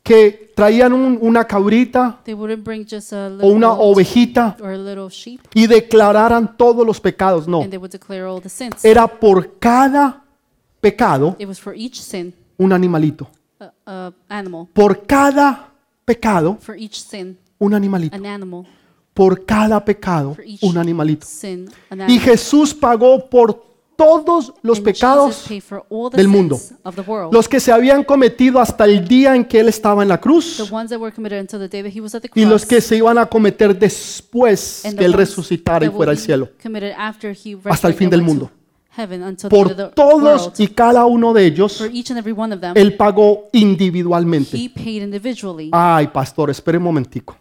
[0.08, 4.56] que traían un- una cabrita They wouldn't bring just a o little una ovejita
[5.54, 7.62] y declararan todos los pecados, no.
[7.62, 8.86] and they would declare all the sins.
[8.86, 10.24] Era por cada
[10.80, 13.28] pecado It was for each sin, un animalito.
[14.74, 15.72] Por cada
[16.06, 18.16] pecado For each sin, un animalito.
[18.16, 18.64] an animal.
[19.14, 21.26] Por cada pecado un animalito.
[22.08, 22.20] Y.
[22.20, 23.67] Jesús pagó por
[23.98, 25.46] todos los pecados
[26.14, 26.58] del mundo.
[27.32, 30.62] los que se habían cometido hasta el día en que él estaba en la cruz
[32.36, 36.50] y los que se iban a cometer después que él resucitara y fuera al cielo.
[37.66, 38.52] Hasta el fin del mundo.
[39.50, 41.84] Por todos y cada uno de ellos,
[42.76, 44.58] él pagó individualmente.
[45.72, 47.36] Ay, pastor, espere un momentico.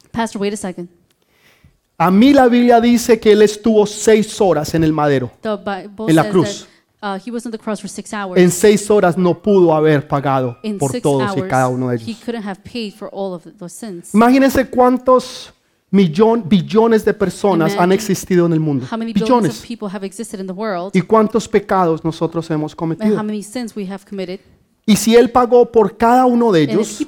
[1.99, 5.30] A mí la Biblia dice que él estuvo seis horas en el madero.
[5.40, 6.68] The Bible En la says cruz.
[7.01, 8.38] that uh, he was on the cross for six hours.
[8.38, 11.88] En seis horas no pudo haber pagado In por six todos y hours, cada uno
[11.88, 12.20] de he ellos.
[12.24, 14.12] couldn't have paid for all of those sins.
[14.14, 15.55] Imagínense cuántos
[15.90, 18.84] millón, billones de personas han Imagine existido en el mundo.
[18.90, 19.66] How many billions of Billones.
[19.66, 20.90] people have existed in the world?
[20.94, 23.24] ¿Y cuántos pecados nosotros hemos And how cometido?
[23.24, 24.40] many sins we have committed?
[24.89, 27.05] Y si Él pagó por cada uno de ellos,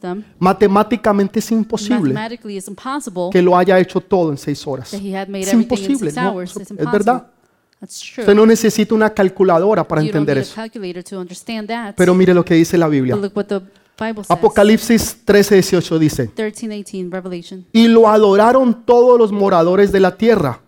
[0.00, 2.14] them, matemáticamente es imposible
[3.32, 4.94] que lo haya hecho todo en seis horas.
[4.94, 6.30] Es imposible, ¿no?
[6.30, 6.56] hours.
[6.56, 7.26] Es verdad.
[7.82, 10.54] Usted no necesita una calculadora para you entender eso.
[11.96, 13.18] Pero mire lo que dice la Biblia.
[14.28, 17.66] Apocalipsis 13, 18 dice, 13, 18, Revelation.
[17.72, 20.60] y lo adoraron todos los moradores de la tierra,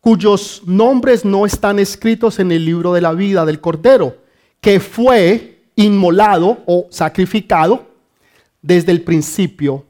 [0.00, 4.16] cuyos nombres no están escritos en el libro de la vida del Cordero,
[4.60, 7.86] que fue inmolado o sacrificado
[8.62, 9.84] desde el principio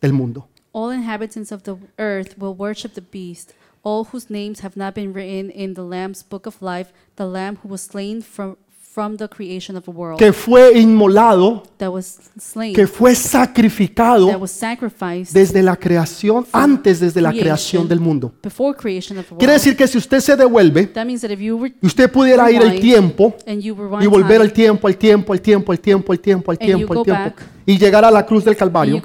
[0.00, 0.48] del mundo.
[0.72, 3.54] All inhabitants of the earth will worship the beast.
[3.86, 7.54] all whose names have not been written in the Lamb's book of life, the Lamb
[7.62, 8.56] who was slain from,
[8.96, 13.20] from the creation of the world, que fue inmolado, that was slain, que fue that
[13.20, 17.88] sacrificado was sacrificed desde la creación, antes desde la creación creation.
[17.88, 18.32] del mundo.
[18.42, 19.60] before creation of the Quiere world.
[19.62, 22.50] decir que si usted se devuelve That means that if you were y usted pudiera
[22.50, 22.80] ir Rewind.
[22.80, 26.12] tiempo and you were y volver time, al tiempo, al tiempo, al tiempo, al tiempo,
[26.12, 27.55] al tiempo, al And you tiempo, al go tiempo back.
[27.66, 29.02] Y llegar a la cruz del Calvario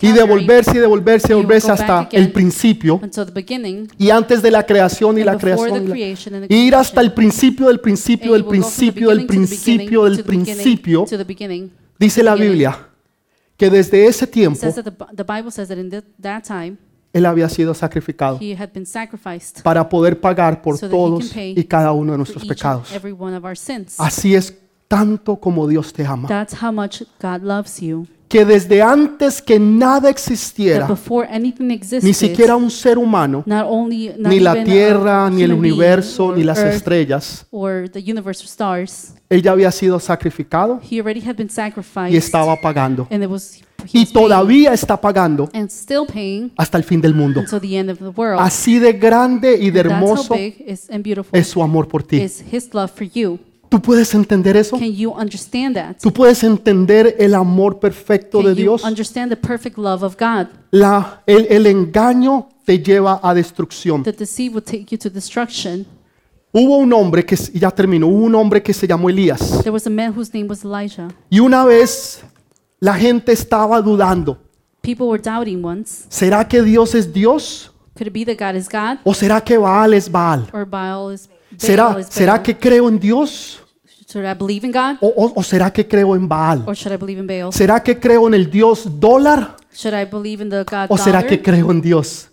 [0.00, 3.00] y devolverse y devolverse y devolverse hasta el principio
[3.98, 7.04] y antes de la creación y la creación the y ir hasta creation.
[7.04, 11.06] el principio del principio del principio del principio del principio
[11.98, 12.34] dice la.
[12.34, 12.88] Biblia
[13.56, 16.42] que desde ese tiempo says that the, Bi- the Bible says that in that, that
[16.42, 16.78] time
[17.12, 18.40] él había sido sacrificado
[19.62, 22.88] para poder pagar por todos y cada uno de for nuestros pecados.
[23.98, 24.61] Así es
[24.92, 26.28] tanto como Dios te ama.
[26.28, 28.06] That's how much God loves you.
[28.28, 33.66] Que desde antes que nada existiera, before anything existed, ni siquiera un ser humano, not
[33.68, 37.46] only not ni la tierra, ni el being universo, ni las earth estrellas,
[38.42, 43.06] stars, él ya había sido sacrificado he already had been sacrificed y estaba pagando.
[43.10, 43.60] and it was
[43.92, 45.50] Y todavía está pagando
[46.56, 47.42] hasta el fin del mundo.
[48.38, 50.36] Así de grande y de hermoso
[51.32, 52.22] es su amor por ti.
[53.72, 54.76] ¿Tú puedes entender eso?
[54.78, 55.96] Can you understand that?
[56.02, 58.84] ¿Tú puedes entender el amor perfecto de Can you Dios?
[58.84, 60.48] understand the perfect love of God?
[60.70, 64.02] La, el, el engaño te lleva a destrucción.
[64.02, 65.86] The seed will take you to destruction.
[66.52, 69.62] Hubo un hombre que, y ya terminó, hubo un hombre que se llamó Elías.
[69.62, 71.08] There was a man whose name was Elijah.
[71.30, 72.22] Y una vez
[72.78, 74.36] la gente estaba dudando,
[74.82, 76.04] People were doubting once.
[76.10, 77.72] ¿será que Dios es Dios?
[77.96, 80.46] Could it be that God is God ¿O será que Baal es Baal?
[80.52, 82.42] or Baal is Baal ¿Será, is ¿será Baal?
[82.42, 83.60] que creo en Dios?
[84.12, 86.62] Should I believe in God ¿O, o- o será que creo en Baal?
[86.66, 87.52] or should I believe in Baal?
[87.52, 89.56] ¿Será que creo en el Dios dólar?
[89.74, 92.28] Should I believe in the God ¿O será dollar que creo en Dios?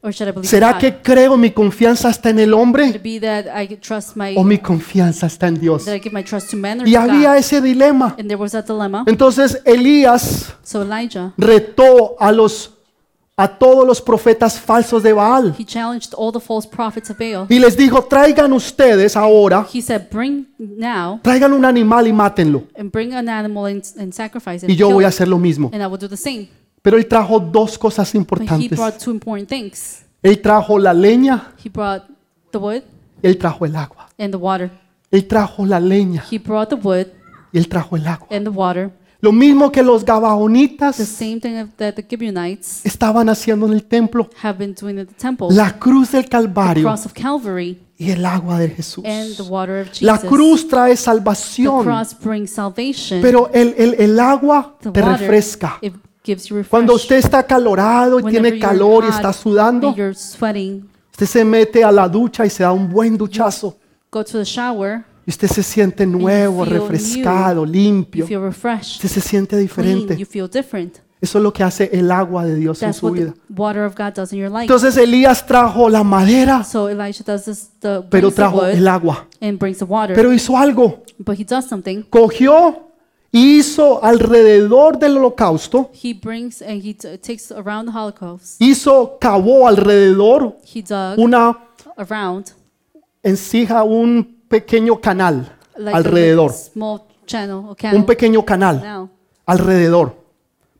[0.00, 0.78] or should I believe in ¿Será God?
[0.80, 4.44] que creo mi confianza está en el hombre it be that I trust my o
[4.44, 5.84] mi confianza está en Dios?
[5.84, 7.38] that I give my trust to men or Y to había God?
[7.38, 8.14] ese dilema.
[8.18, 9.04] And there was that dilemma.
[9.06, 12.77] Entonces Elías So Elijah retó a los
[13.40, 17.46] a todos los profetas falsos de Baal he challenged all the false prophets of Baal.
[17.48, 22.64] y les dijo, "Traigan ustedes ahora, He said, "Bring now traigan un animal y mátenlo,
[22.76, 25.14] and bring an animal and, and sacrifice it, y and yo kill voy a it,
[25.14, 26.48] hacer lo mismo." and I will do the same."
[26.82, 28.70] Pero él trajo dos cosas But he importantes.
[28.76, 30.04] brought two important things.
[30.22, 32.04] Él trajo la leña, He brought
[32.50, 32.82] the wood
[33.22, 34.08] él trajo el agua.
[34.18, 34.70] and the water.
[35.12, 37.06] Él trajo la leña He brought the wood
[37.52, 38.26] y él trajo el agua.
[38.30, 38.90] and the water.
[39.20, 43.82] Lo mismo que los The gabaonitas same thing that the Gibeonites estaban haciendo en el
[43.84, 44.30] templo.
[44.42, 45.48] have been doing at the temple.
[45.50, 49.04] La cruz del the Calvario cross of Calvary y el agua de Jesús.
[49.04, 50.02] and the water of Jesus.
[50.02, 53.20] La cruz trae the salvación, cross brings salvation.
[53.20, 55.78] pero el, el, el agua the te water, refresca.
[55.82, 56.70] it gives you refresh.
[56.70, 60.14] Cuando usted está calorado y Whenever tiene you're calor y hot está sudando, and you're
[60.14, 63.76] sweating, usted se mete a la ducha y se da un buen duchazo.
[64.12, 68.24] go to the shower, Y usted se siente nuevo, refrescado, you limpio.
[68.24, 70.16] Usted se siente diferente.
[70.16, 71.00] you feel different.
[71.20, 73.34] Eso es lo que hace el agua de Dios en su vida.
[73.34, 74.62] the water of God does in your life.
[74.62, 76.66] Entonces Elías trajo la madera,
[78.08, 79.26] pero trajo el agua.
[79.42, 81.02] and brings the water, Pero hizo algo.
[82.08, 82.88] Cogió
[83.30, 85.90] y hizo alrededor del holocausto,
[88.60, 90.56] hizo, cavó alrededor
[91.18, 91.58] una
[93.22, 96.52] encija, un pequeño canal like alrededor.
[96.52, 99.10] small channel or Un pequeño canal Now,
[99.46, 100.16] alrededor.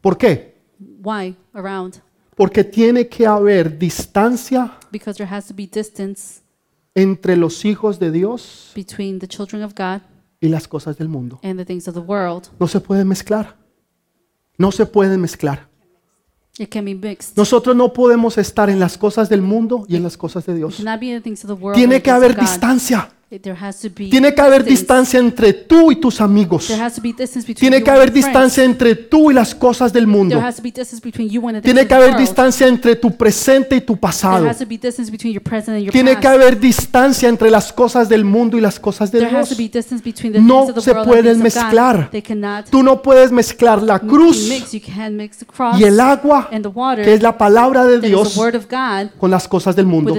[0.01, 0.57] ¿Por qué?
[1.03, 1.97] why around?
[2.37, 6.41] Porque tiene que haber distancia Because there has to be distance
[6.95, 10.01] entre los hijos de Dios between the children of God
[10.41, 11.39] y las cosas del mundo.
[11.43, 12.49] and the things of the world.
[12.59, 13.57] No se puede mezclar.
[14.57, 15.69] No se puede mezclar.
[16.59, 17.37] It can be mixed.
[17.37, 20.57] Nosotros no podemos estar en las cosas del mundo y en las cosas de It
[20.57, 20.77] Dios.
[20.77, 21.77] cannot be in the things of the world.
[21.77, 22.43] Tiene and the que things haber of God.
[22.49, 23.13] distancia.
[23.31, 24.71] It- There has to be Tiene que haber distance.
[25.11, 26.73] distancia entre tú y tus amigos.
[27.59, 30.35] Tiene que haber distancia entre tú y las cosas del mundo.
[30.37, 32.97] There has to be distance between you and the things Tiene que haber distancia entre
[32.97, 34.39] tu presente y tu pasado.
[34.39, 37.51] There has to be distance between your present and your Tiene que haber distancia entre
[37.51, 39.59] las cosas del mundo y las cosas de There has to Dios.
[39.73, 42.11] be distance between the No se pueden mezclar.
[42.71, 44.51] Tú no puedes mezclar la cruz
[45.77, 46.49] y el agua,
[46.97, 50.15] que es la palabra de Dios, the word of God con las cosas del mundo.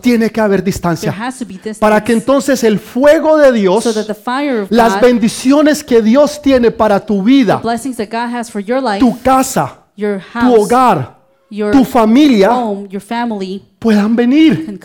[0.00, 1.12] Tiene que haber distancia
[1.80, 3.92] para que entonces el fuego de Dios, so
[4.70, 11.18] las bendiciones que Dios tiene para tu vida, life, tu casa, your tu hogar,
[11.50, 14.78] your tu familia home, your family puedan venir.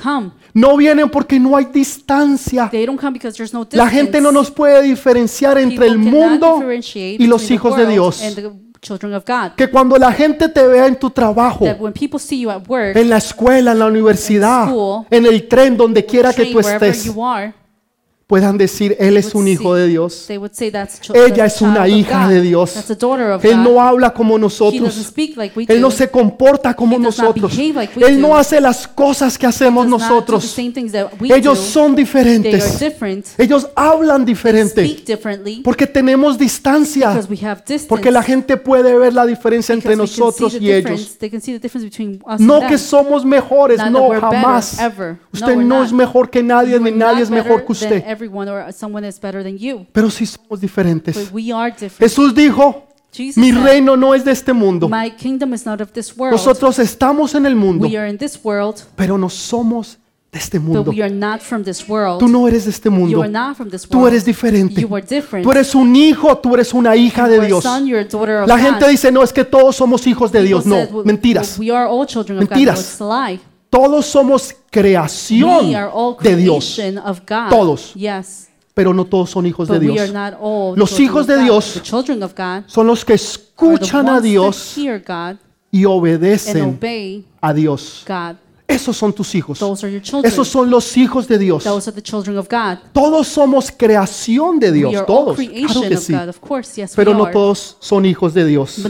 [0.54, 2.70] No vienen porque no hay distancia.
[2.72, 3.78] They don't come because there's no distance.
[3.78, 6.62] La gente no nos puede diferenciar entre el People mundo
[6.96, 8.22] y los hijos de Dios.
[8.86, 9.56] Children of God.
[9.56, 12.68] Que cuando la gente te vea en tu trabajo, That when people see you at
[12.68, 16.60] work, en la escuela, en la universidad, school, en el tren, donde quiera que tú
[16.60, 17.54] estés, you are,
[18.28, 20.28] puedan decir, Él es un hijo de Dios.
[21.14, 22.76] Ella es una hija de Dios.
[23.44, 25.14] Él no habla como nosotros.
[25.68, 27.56] Él no se comporta como nosotros.
[27.58, 30.58] Él no hace las cosas que hacemos nosotros.
[31.22, 32.82] Ellos son diferentes.
[33.38, 35.04] Ellos hablan diferente.
[35.64, 37.20] Porque tenemos distancia.
[37.88, 41.18] Porque la gente puede ver la diferencia entre nosotros y ellos.
[42.40, 44.78] No que somos mejores, no, jamás.
[45.32, 48.15] Usted no es mejor que nadie, ni nadie es mejor que usted.
[48.16, 49.86] Everyone or someone is better than you.
[49.92, 51.16] Pero sí somos diferentes.
[51.16, 52.00] But we are different.
[52.00, 54.90] Jesús dijo, Jesus mi said, reino no es de este mundo.
[54.90, 56.34] My kingdom is not of this world.
[56.34, 59.98] Nosotros estamos en el mundo, We are in this world, pero no somos
[60.32, 60.92] de este but mundo.
[60.92, 62.20] we are not from this world.
[62.20, 63.22] Tú no eres de este You mundo.
[63.22, 64.12] are not from this Tú world.
[64.14, 64.82] eres diferente.
[64.82, 65.46] You are different.
[65.46, 67.64] Tú eres un hijo, tú eres una hija de are Dios.
[67.64, 68.64] son, you're a daughter of La God.
[68.66, 70.66] gente dice, no, es que todos somos hijos de People Dios.
[70.66, 71.58] No, said, well, mentiras.
[71.58, 72.98] we are all children of Mentiras.
[73.00, 73.08] God.
[73.08, 73.40] No, it's a lie.
[73.76, 75.74] Todos somos creación
[76.22, 76.80] de Dios.
[77.50, 77.94] Todos.
[78.74, 80.14] Pero no todos son hijos de Dios.
[80.76, 81.38] Los hijos de.
[81.40, 81.82] Dios
[82.68, 84.78] Son los que escuchan a Dios
[85.72, 86.80] y obedecen
[87.42, 88.06] a Dios.
[88.68, 89.60] Esos son tus hijos.
[90.24, 91.64] Esos son los hijos de Dios.
[92.94, 95.38] Todos somos creación de Dios, todos.
[95.38, 96.16] Claro que sí.
[96.96, 98.82] Pero no todos son hijos de Dios.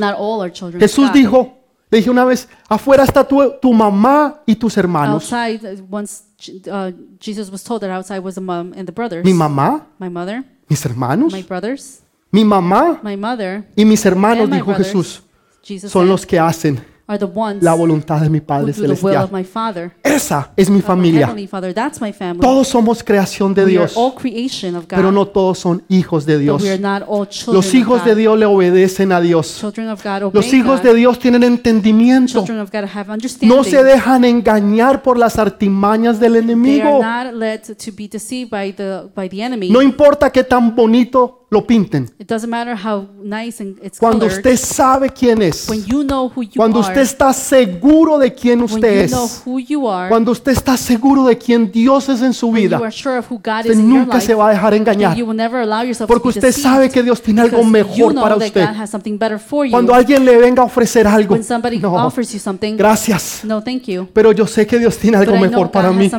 [0.79, 1.54] Jesús dijo,
[1.95, 5.31] le dije una vez, afuera está tu, tu mamá y tus hermanos.
[5.31, 6.25] outside, once
[6.67, 6.91] uh,
[7.21, 9.23] Jesus was told that outside was the mom and the brothers.
[9.23, 14.43] Mi mamá, My mother, mis hermanos, my brothers, mi mamá my mother, y mis hermanos,
[14.43, 15.23] and my dijo brothers, Jesús,
[15.63, 18.71] Jesus son said, los que hacen are the ones la voluntad de mi who Padre
[18.71, 19.23] do the will Celestial.
[19.25, 19.91] of my Father.
[20.03, 21.19] Esa es mi My familia.
[21.27, 22.39] Heavenly Father, that's my family.
[22.41, 25.83] Todos somos creación de we Dios, are all creation of God, pero no todos son
[25.87, 26.63] hijos de but Dios.
[26.63, 28.15] we are not all children Los hijos of de.
[28.15, 29.57] Dios le obedecen a Dios.
[29.59, 30.89] Children of God obey Los hijos God.
[30.89, 32.33] de Dios tienen entendimiento.
[32.39, 33.55] Children of God have understanding.
[33.55, 36.99] No se dejan engañar por las artimañas del They are enemigo.
[37.03, 39.69] not led to be deceived by the by the enemy.
[39.69, 42.09] No importa qué tan bonito lo pinten.
[42.19, 44.37] It doesn't matter how nice and it's Cuando colored.
[44.37, 48.33] usted sabe quién es, when you know who you cuando are, usted está seguro de
[48.33, 52.09] quién when usted know es, who you are, cuando usted está seguro de quién Dios
[52.09, 54.15] es en su you vida, are sure of who God usted is in your nunca
[54.15, 55.15] life, se va a dejar engañar.
[55.15, 58.23] you will never allow yourself Porque usted sabe que Dios tiene algo you mejor know
[58.23, 58.65] para that usted.
[58.67, 59.71] God has something better for you.
[59.71, 63.41] Cuando alguien le venga a ofrecer algo, when somebody no, offers you something, gracias.
[63.43, 64.07] no, thank you.
[64.13, 66.09] Pero yo sé que Dios tiene algo mejor para mí.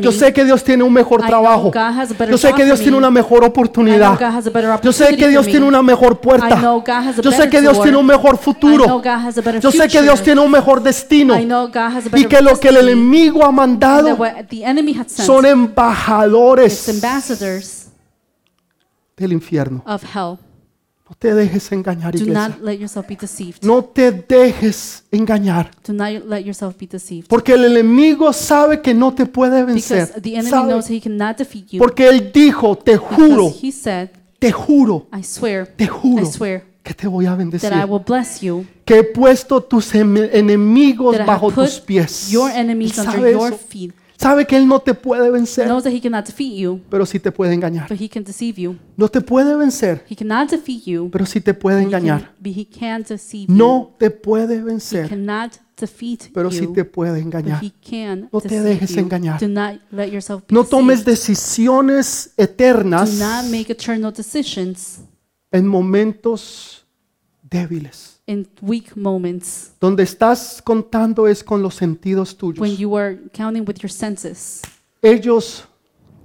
[0.00, 1.72] Yo sé que Dios tiene un mejor I trabajo.
[2.30, 4.18] Yo sé que Dios tiene una mejor oportunidad.
[4.82, 6.60] Yo sé que Dios tiene una mejor puerta.
[7.22, 9.02] Yo sé que Dios tiene un mejor futuro.
[9.60, 10.02] Yo sé que.
[10.02, 11.34] Dios tiene un mejor destino.
[11.38, 14.16] Y que lo que el enemigo ha And mandado
[15.06, 17.00] son embajadores
[19.16, 19.82] del infierno.
[19.86, 20.38] of hell.
[21.08, 22.48] No te dejes engañar, Do iglesia.
[22.48, 23.62] not let yourself be deceived.
[23.62, 25.70] No te dejes engañar.
[25.86, 27.28] Do not let yourself be deceived.
[27.28, 30.06] Porque el enemigo sabe que no te puede vencer.
[30.06, 30.68] Because the enemy Sabe.
[30.68, 31.78] knows he cannot defeat you.
[31.78, 36.24] Porque él dijo, te juro, Because he said, te juro, I swear, te I juro
[36.26, 37.68] swear que te voy a bendecir.
[37.70, 41.54] that I will bless you, Que he puesto tus em- enemigos that I bajo have
[41.62, 42.30] tus put pies.
[42.30, 43.92] your enemies sabe under your feet.
[44.20, 47.20] Sabe que él no te puede vencer, Knows that he cannot defeat you, pero sí
[47.20, 47.86] te puede engañar.
[47.88, 48.76] but he can deceive you.
[48.96, 52.22] No te puede vencer, He cannot defeat you, pero sí te puede he engañar.
[52.22, 53.54] can, but he can deceive you.
[53.56, 57.62] No te puede He vencer, cannot defeat pero sí you, te puede engañar.
[58.32, 59.00] No te dejes you.
[59.00, 59.40] engañar.
[59.40, 65.00] Do not let yourself be No tomes decisiones Do eternas not make eternal decisions
[65.50, 66.84] en momentos
[67.42, 68.20] débiles.
[68.26, 72.78] in weak moments Donde estás contando es con los sentidos when tuyos.
[72.78, 74.60] you are counting with your senses.
[75.00, 75.64] Ellos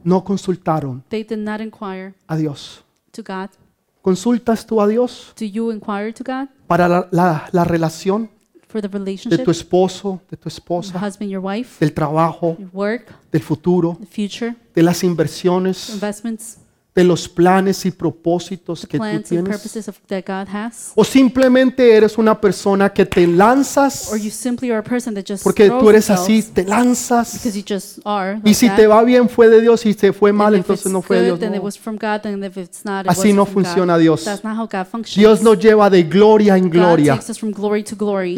[0.03, 2.83] no consultaron They did not inquire a Dios.
[3.11, 3.49] to God.
[4.01, 8.29] ¿Consultas tú a Dios Do you inquire to God para la, la- la relación
[8.73, 12.57] for the de relationship, tu esposo, de tu your esposa, husband, your wife, del trabajo,
[12.57, 16.57] your work, del futuro, the future, de las inversiones, investments,
[16.95, 19.61] de los planes y propósitos que tú tienes?
[20.95, 24.09] ¿O simplemente eres una persona que te lanzas
[25.43, 27.33] porque tú eres así, te lanzas
[28.45, 31.01] y si te va bien fue de Dios y si te fue mal entonces no
[31.01, 31.39] fue de Dios?
[31.49, 31.63] No.
[33.09, 33.97] Así no funciona.
[33.97, 34.23] Dios.
[35.15, 37.19] Dios nos lleva de gloria en gloria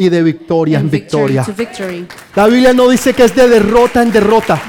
[0.00, 1.44] y de victoria en victoria.
[2.34, 4.60] La Biblia no dice que es de derrota en derrota.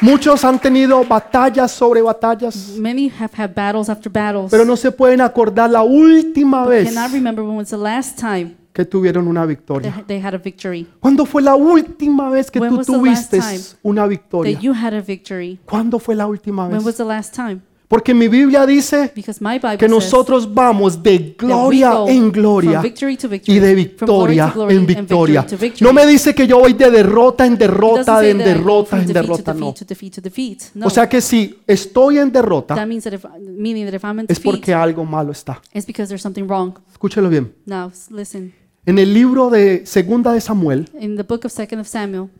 [0.00, 4.50] Muchos han tenido batallas sobre batallas, Many have had battles after battles.
[4.50, 8.18] pero no se pueden acordar la última but vez cannot remember when was the last
[8.18, 10.04] time que tuvieron una victoria.
[10.06, 10.86] they had a victory.
[11.00, 14.54] ¿Cuándo fue la última vez que When tú was the last tuviste time una victoria?
[14.54, 15.58] That you had a victory.
[15.64, 16.96] ¿Cuándo fue la última When was vez?
[16.98, 17.60] the last time?
[17.88, 19.12] Porque mi Biblia dice
[19.78, 22.82] que nosotros vamos de gloria en gloria
[23.46, 25.46] y de victoria en victoria.
[25.80, 29.74] No me dice que yo voy de derrota en derrota, en derrota, en derrota, no.
[30.84, 32.76] O sea que si estoy en derrota
[34.28, 35.62] es porque algo malo está.
[36.92, 37.54] Escúchelo bien.
[38.86, 40.88] En el libro de Segunda de Samuel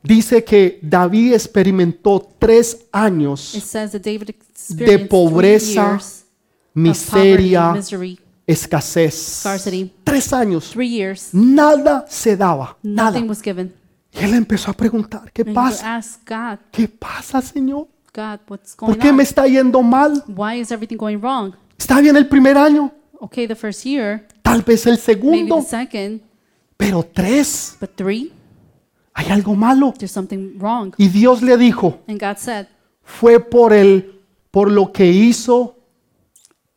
[0.02, 3.54] dice que David experimentó tres años
[4.76, 5.98] three pobreza,
[6.74, 7.74] miseria,
[8.46, 9.44] escasez.
[10.04, 10.74] Tres años.
[11.32, 12.76] Nada se daba.
[12.82, 13.10] Nada.
[13.12, 13.74] Nothing was given.
[14.12, 16.00] Y él empezó a preguntar, ¿qué pasa?
[16.72, 17.88] ¿Qué pasa, Señor?
[18.14, 19.16] God, what's going ¿Por qué on?
[19.16, 20.24] me está yendo mal?
[20.26, 21.54] Why is everything going wrong?
[21.78, 25.64] Está bien el primer año, Okay, the first year, tal vez el segundo,
[26.76, 27.76] pero tres.
[27.80, 28.32] but three,
[29.12, 29.92] Hay algo malo.
[29.98, 30.94] there's something wrong.
[30.96, 32.66] Y Dios le dijo, And God said,
[33.02, 34.17] fue por el
[34.50, 35.76] por lo que hizo,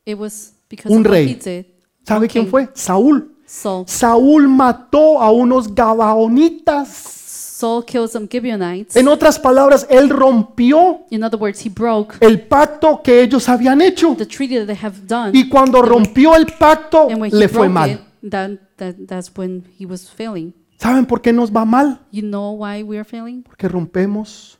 [0.06, 1.27] it was because Un of what rey.
[1.30, 1.65] he did.
[2.06, 2.69] ¿sabe quién fue?
[2.73, 3.35] Saúl.
[3.45, 3.85] Saul.
[3.88, 6.88] Saúl mató a unos gabaonitas.
[6.89, 8.95] Saul killed some Gibeonites.
[8.95, 13.81] En otras palabras, él rompió In other words, he broke el pacto que ellos habían
[13.81, 14.15] hecho.
[14.18, 15.31] the treaty that they have done.
[15.38, 17.89] Y cuando rompió el pacto, And when he le fue broke mal.
[17.91, 17.99] it,
[18.31, 20.53] that, that, that's when he was failing.
[20.80, 21.99] ¿Saben por qué nos va mal?
[22.11, 23.43] You know why we are failing?
[23.43, 24.57] Porque rompemos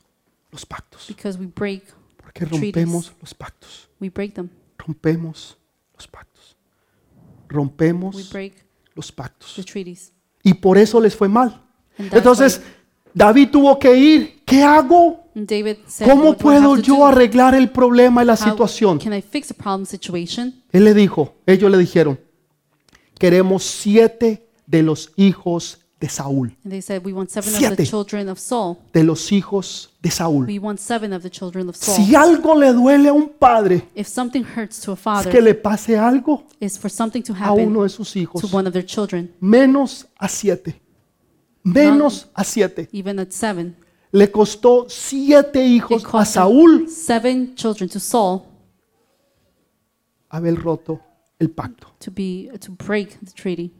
[0.52, 1.06] los pactos.
[1.08, 1.82] Because we break,
[2.32, 3.88] Porque rompemos los pactos.
[4.00, 4.48] we break them.
[4.78, 5.56] Rompemos
[5.94, 6.56] los pactos.
[7.48, 8.54] We Rompemos break
[8.94, 9.54] los pactos.
[9.56, 10.12] the treaties.
[10.42, 11.62] Y por eso les fue mal.
[11.98, 12.60] Entonces,
[13.14, 14.42] David tuvo que ir.
[14.44, 15.20] ¿Qué hago?
[15.34, 17.06] and David said, ¿Cómo puedo yo do?
[17.06, 18.98] arreglar el problema y la How situación?
[18.98, 20.62] can I fix a problem situation?
[20.72, 22.18] Él le dijo, ellos le dijeron,
[23.18, 26.48] queremos siete de los hijos de Saúl.
[26.64, 27.76] And they said, we want seven of Siete.
[27.76, 28.76] the children of Saul.
[28.92, 30.46] De los hijos de Saúl.
[30.48, 31.94] We want seven of the children of Saul.
[31.94, 35.40] Si algo le duele a un padre, If something hurts to a es father, que
[35.40, 38.40] le pase algo is for something to a uno de sus hijos.
[38.42, 40.74] to one of their children, Menos a siete.
[41.64, 42.88] Menos a siete.
[42.92, 43.76] even at seven.
[44.10, 48.44] Le costó siete It hijos a cost them Saúl seven children to Saul
[50.32, 51.00] haber roto
[51.38, 51.86] el pacto.
[52.00, 53.70] to be to break the treaty.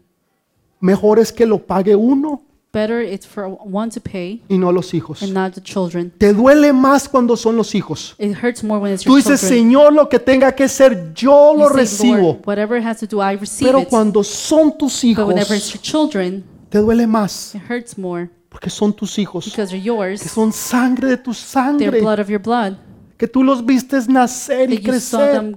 [0.83, 2.43] Mejor es que lo pague uno
[2.73, 5.23] Better it's for one to pay y no los hijos.
[5.23, 6.11] and not the children.
[6.17, 8.15] Te duele más cuando son los hijos.
[8.19, 9.59] It hurts more when it's Tú your dices, children.
[9.71, 12.41] Señor, lo que tenga que ser, yo You lo recibo.
[12.47, 13.89] Whatever it has to do, I receive Pero it.
[13.91, 17.55] cuando son tus But whenever it's hijos, your children, te duele más.
[17.55, 19.45] it hurts more Porque son tus hijos.
[19.45, 20.23] because they're Que yours.
[20.23, 22.01] son sangre de tu They're sangre.
[22.01, 22.77] blood of your blood.
[23.23, 25.55] Que tú los vistes nacer y crecer.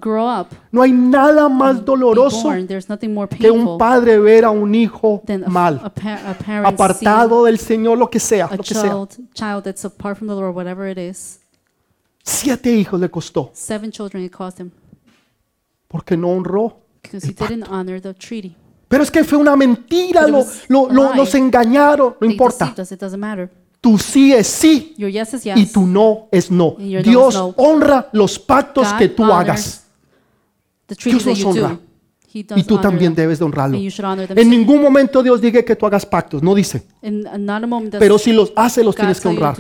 [0.71, 2.51] No hay nada más doloroso
[3.39, 5.81] que un padre ver a un hijo mal,
[6.63, 8.83] apartado del Señor, lo que sea, a lo que sea.
[8.83, 11.39] child, child that's apart from the Lord, whatever it is.
[12.23, 14.69] Siete hijos le costó Seven children it cost him
[15.87, 16.77] porque no honró.
[17.01, 18.55] because he didn't honor the treaty.
[18.87, 21.15] Pero es que fue una mentira, lo, lo- lo- lie.
[21.17, 22.75] nos engañaron, no importa.
[23.85, 25.71] Tu sí es sí yes is y yes.
[25.71, 26.75] tu no es no.
[26.79, 27.53] Dios no.
[27.55, 29.85] honra los pactos God que tú hagas
[30.87, 31.77] Dios los honra.
[32.33, 33.77] y tú también debes de honrarlo.
[33.77, 36.81] En ningún momento Dios diga que tú hagas pactos, no dice.
[37.99, 39.55] Pero si los hace, los tienes que honrar.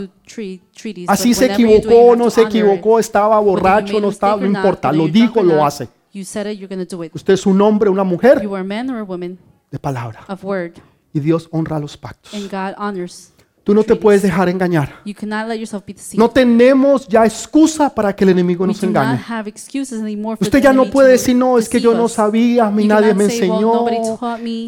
[1.07, 4.91] Así se equivocó, no se equivocó, estaba borracho, no estaba, no importa.
[4.91, 5.87] Lo dijo, lo hace.
[7.13, 10.25] Usted es un hombre, una mujer de palabra.
[11.13, 12.33] Y Dios honra los pactos.
[13.65, 15.01] Tú no te puedes dejar engañar.
[15.05, 16.19] You cannot let yourself be deceived.
[16.19, 19.17] No tenemos ya excusa para que el enemigo nos engañe.
[20.45, 23.23] Usted ya no puede decir, no, es que yo no sabía, a mí nadie me
[23.57, 23.71] enseñó.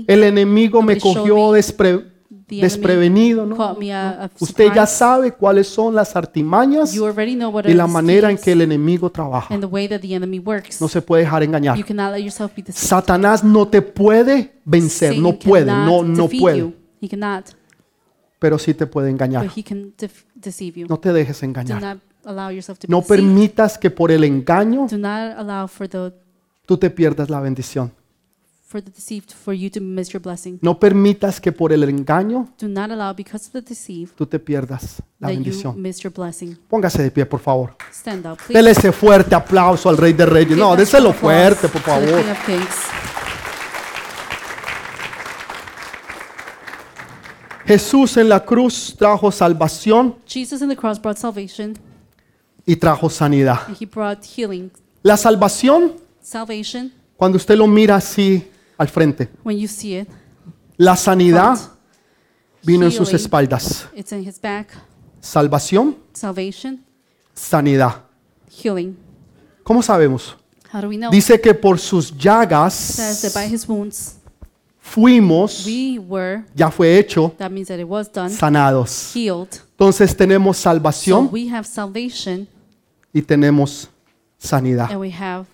[0.07, 2.05] El enemigo me cogió despre-
[2.63, 3.45] desprevenido.
[3.45, 3.55] ¿no?
[4.39, 6.91] Usted ya sabe cuáles son las artimañas
[7.69, 9.53] y la manera en que el enemigo trabaja.
[10.81, 11.77] No se puede dejar engañar.
[12.73, 16.73] Satanás no te puede vencer, no puede, no, no puede,
[18.39, 19.43] pero sí te puede engañar.
[19.45, 20.87] but he can def- deceive you.
[20.87, 21.81] No te dejes Do engañar.
[21.81, 23.21] not allow yourself to be No deceived.
[23.21, 26.11] permitas que por el engaño Do not allow for the
[26.65, 27.91] tú te pierdas la bendición.
[28.69, 30.59] for the deceived for you to miss your blessing.
[30.61, 34.39] No permitas que por el engaño Do not allow because of the deceived tú te
[34.39, 35.81] pierdas la that you bendición.
[35.81, 36.57] miss your blessing.
[36.67, 37.77] Póngase de pie, por favor.
[37.93, 38.53] Stand up, please.
[38.53, 40.49] Dele ese fuerte aplauso al Rey de Reyes.
[40.49, 42.21] Give No, déselo applause fuerte, por to the favor.
[42.21, 42.75] King of Kings.
[47.67, 51.77] Jesús en la cruz trajo salvación Jesus in the cross brought salvation,
[52.65, 53.59] y trajo sanidad.
[53.67, 54.71] and he brought healing.
[55.03, 58.43] La salvación, Salvation, cuando usted lo mira así
[58.77, 59.29] al frente.
[59.43, 60.07] when you see it,
[60.77, 61.57] La sanidad
[62.63, 63.87] vino en sus espaldas.
[63.95, 64.69] it's in his back.
[65.21, 66.83] Salvación, Salvation,
[67.33, 68.03] sanidad.
[68.63, 68.95] healing.
[69.63, 70.35] ¿Cómo sabemos?
[70.73, 71.09] How do we know?
[71.11, 74.16] Dice que por sus says llagas that by his wounds
[74.87, 79.11] fuimos, we were, ya fue hecho, that means that it was done, sanados.
[79.13, 79.49] healed.
[79.71, 82.47] Entonces tenemos So salvación we have salvation
[83.13, 83.89] y tenemos
[84.37, 84.89] sanidad.
[84.91, 85.45] and we have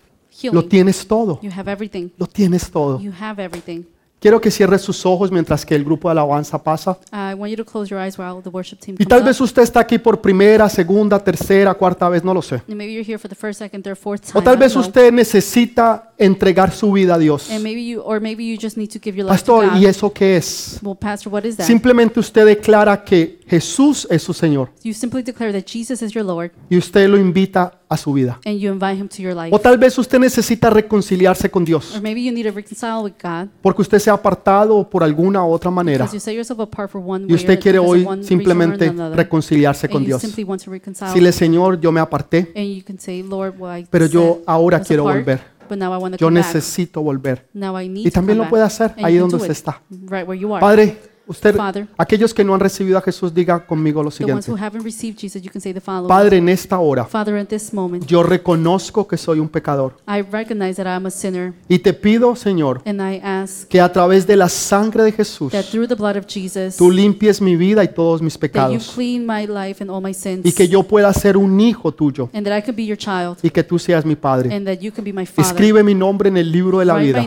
[0.52, 1.38] Lo tienes todo.
[1.42, 2.10] You have everything.
[2.18, 2.98] Lo tienes todo.
[3.00, 3.84] You have everything.
[4.24, 6.96] Quiero que cierre sus ojos mientras que el grupo de alabanza pasa.
[7.12, 9.26] I want you to close your eyes while the worship team Y comes tal up.
[9.26, 12.54] vez usted está aquí por primera, segunda, tercera, cuarta vez, no lo sé.
[12.66, 14.38] And maybe you're here for the first, second, third, fourth time.
[14.38, 14.88] O tal I vez don't know.
[14.88, 17.50] usted necesita entregar su vida a Dios.
[17.50, 19.84] And maybe you, or maybe you just need to give your life Pastor, to ¿y
[19.84, 20.78] eso qué es?
[20.82, 21.66] Well, Pastor, what is that?
[21.66, 26.24] Simplemente usted declara que Jesús es su Señor You simply declare that Jesus is your
[26.24, 28.40] Lord y usted lo invita a su vida.
[28.44, 29.50] and you invite him to your life.
[29.54, 33.12] O tal vez usted necesita reconciliarse con Dios Or maybe you need to reconcile with
[33.22, 36.58] God porque usted se ha apartado por alguna u otra manera because you set yourself
[36.60, 38.86] apart for one y way usted or quiere because of hoy one reason or simplemente
[38.88, 39.16] another.
[39.16, 40.22] reconciliarse con and you Dios.
[40.22, 41.12] simply want to reconcile.
[41.14, 44.44] Dile, Señor, yo me aparté, and you can say, Lord, well, I pero yo said
[44.46, 45.40] ahora was quiero apart, volver.
[45.68, 46.46] But now I want to Yo come back.
[46.54, 47.46] necesito volver.
[47.54, 49.52] Now I need Y to también come lo puede hacer And ahí donde do usted
[49.52, 49.80] está.
[49.88, 50.60] Right where you are.
[50.60, 54.52] Padre, usted, Father, aquellos que no han recibido a Jesús, diga conmigo lo siguiente.
[55.18, 56.08] Jesus.
[56.08, 60.86] Padre, en esta hora, Father, moment, yo reconozco que soy un pecador I recognize that
[60.86, 64.48] I'm a sinner, y te pido, Señor, and I ask que a través de la
[64.48, 68.20] sangre de Jesús, that through the blood of Jesus, tú limpies mi vida y todos
[68.20, 68.94] mis pecados
[70.14, 72.98] sins, y que yo pueda ser un hijo tuyo and that I can be your
[72.98, 74.54] child, y que tú seas mi Padre.
[74.54, 75.50] and that you can be my father.
[75.50, 77.24] Escribe mi nombre en el libro de la vida.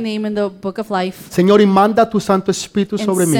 [0.89, 3.37] life, Señor, y manda tu Santo Espíritu sobre mí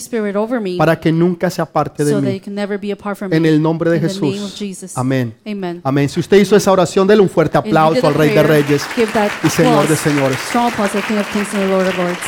[0.00, 2.36] Spirit over me, para que nunca se aparte de so that mí.
[2.36, 3.48] it can never be apart from En me.
[3.48, 4.58] el nombre de in the name of Jesús.
[4.58, 4.96] Jesus.
[4.98, 5.34] Amén.
[5.46, 5.80] Amen.
[5.84, 6.08] Amén.
[6.08, 8.28] Si usted hizo esa oración, dele un fuerte If you did aplauso al that Rey
[8.30, 10.38] de prayer, Reyes give that y Señor de applause, Señores.
[10.48, 12.18] strong applause to the King of Kings and the Lord of Lords.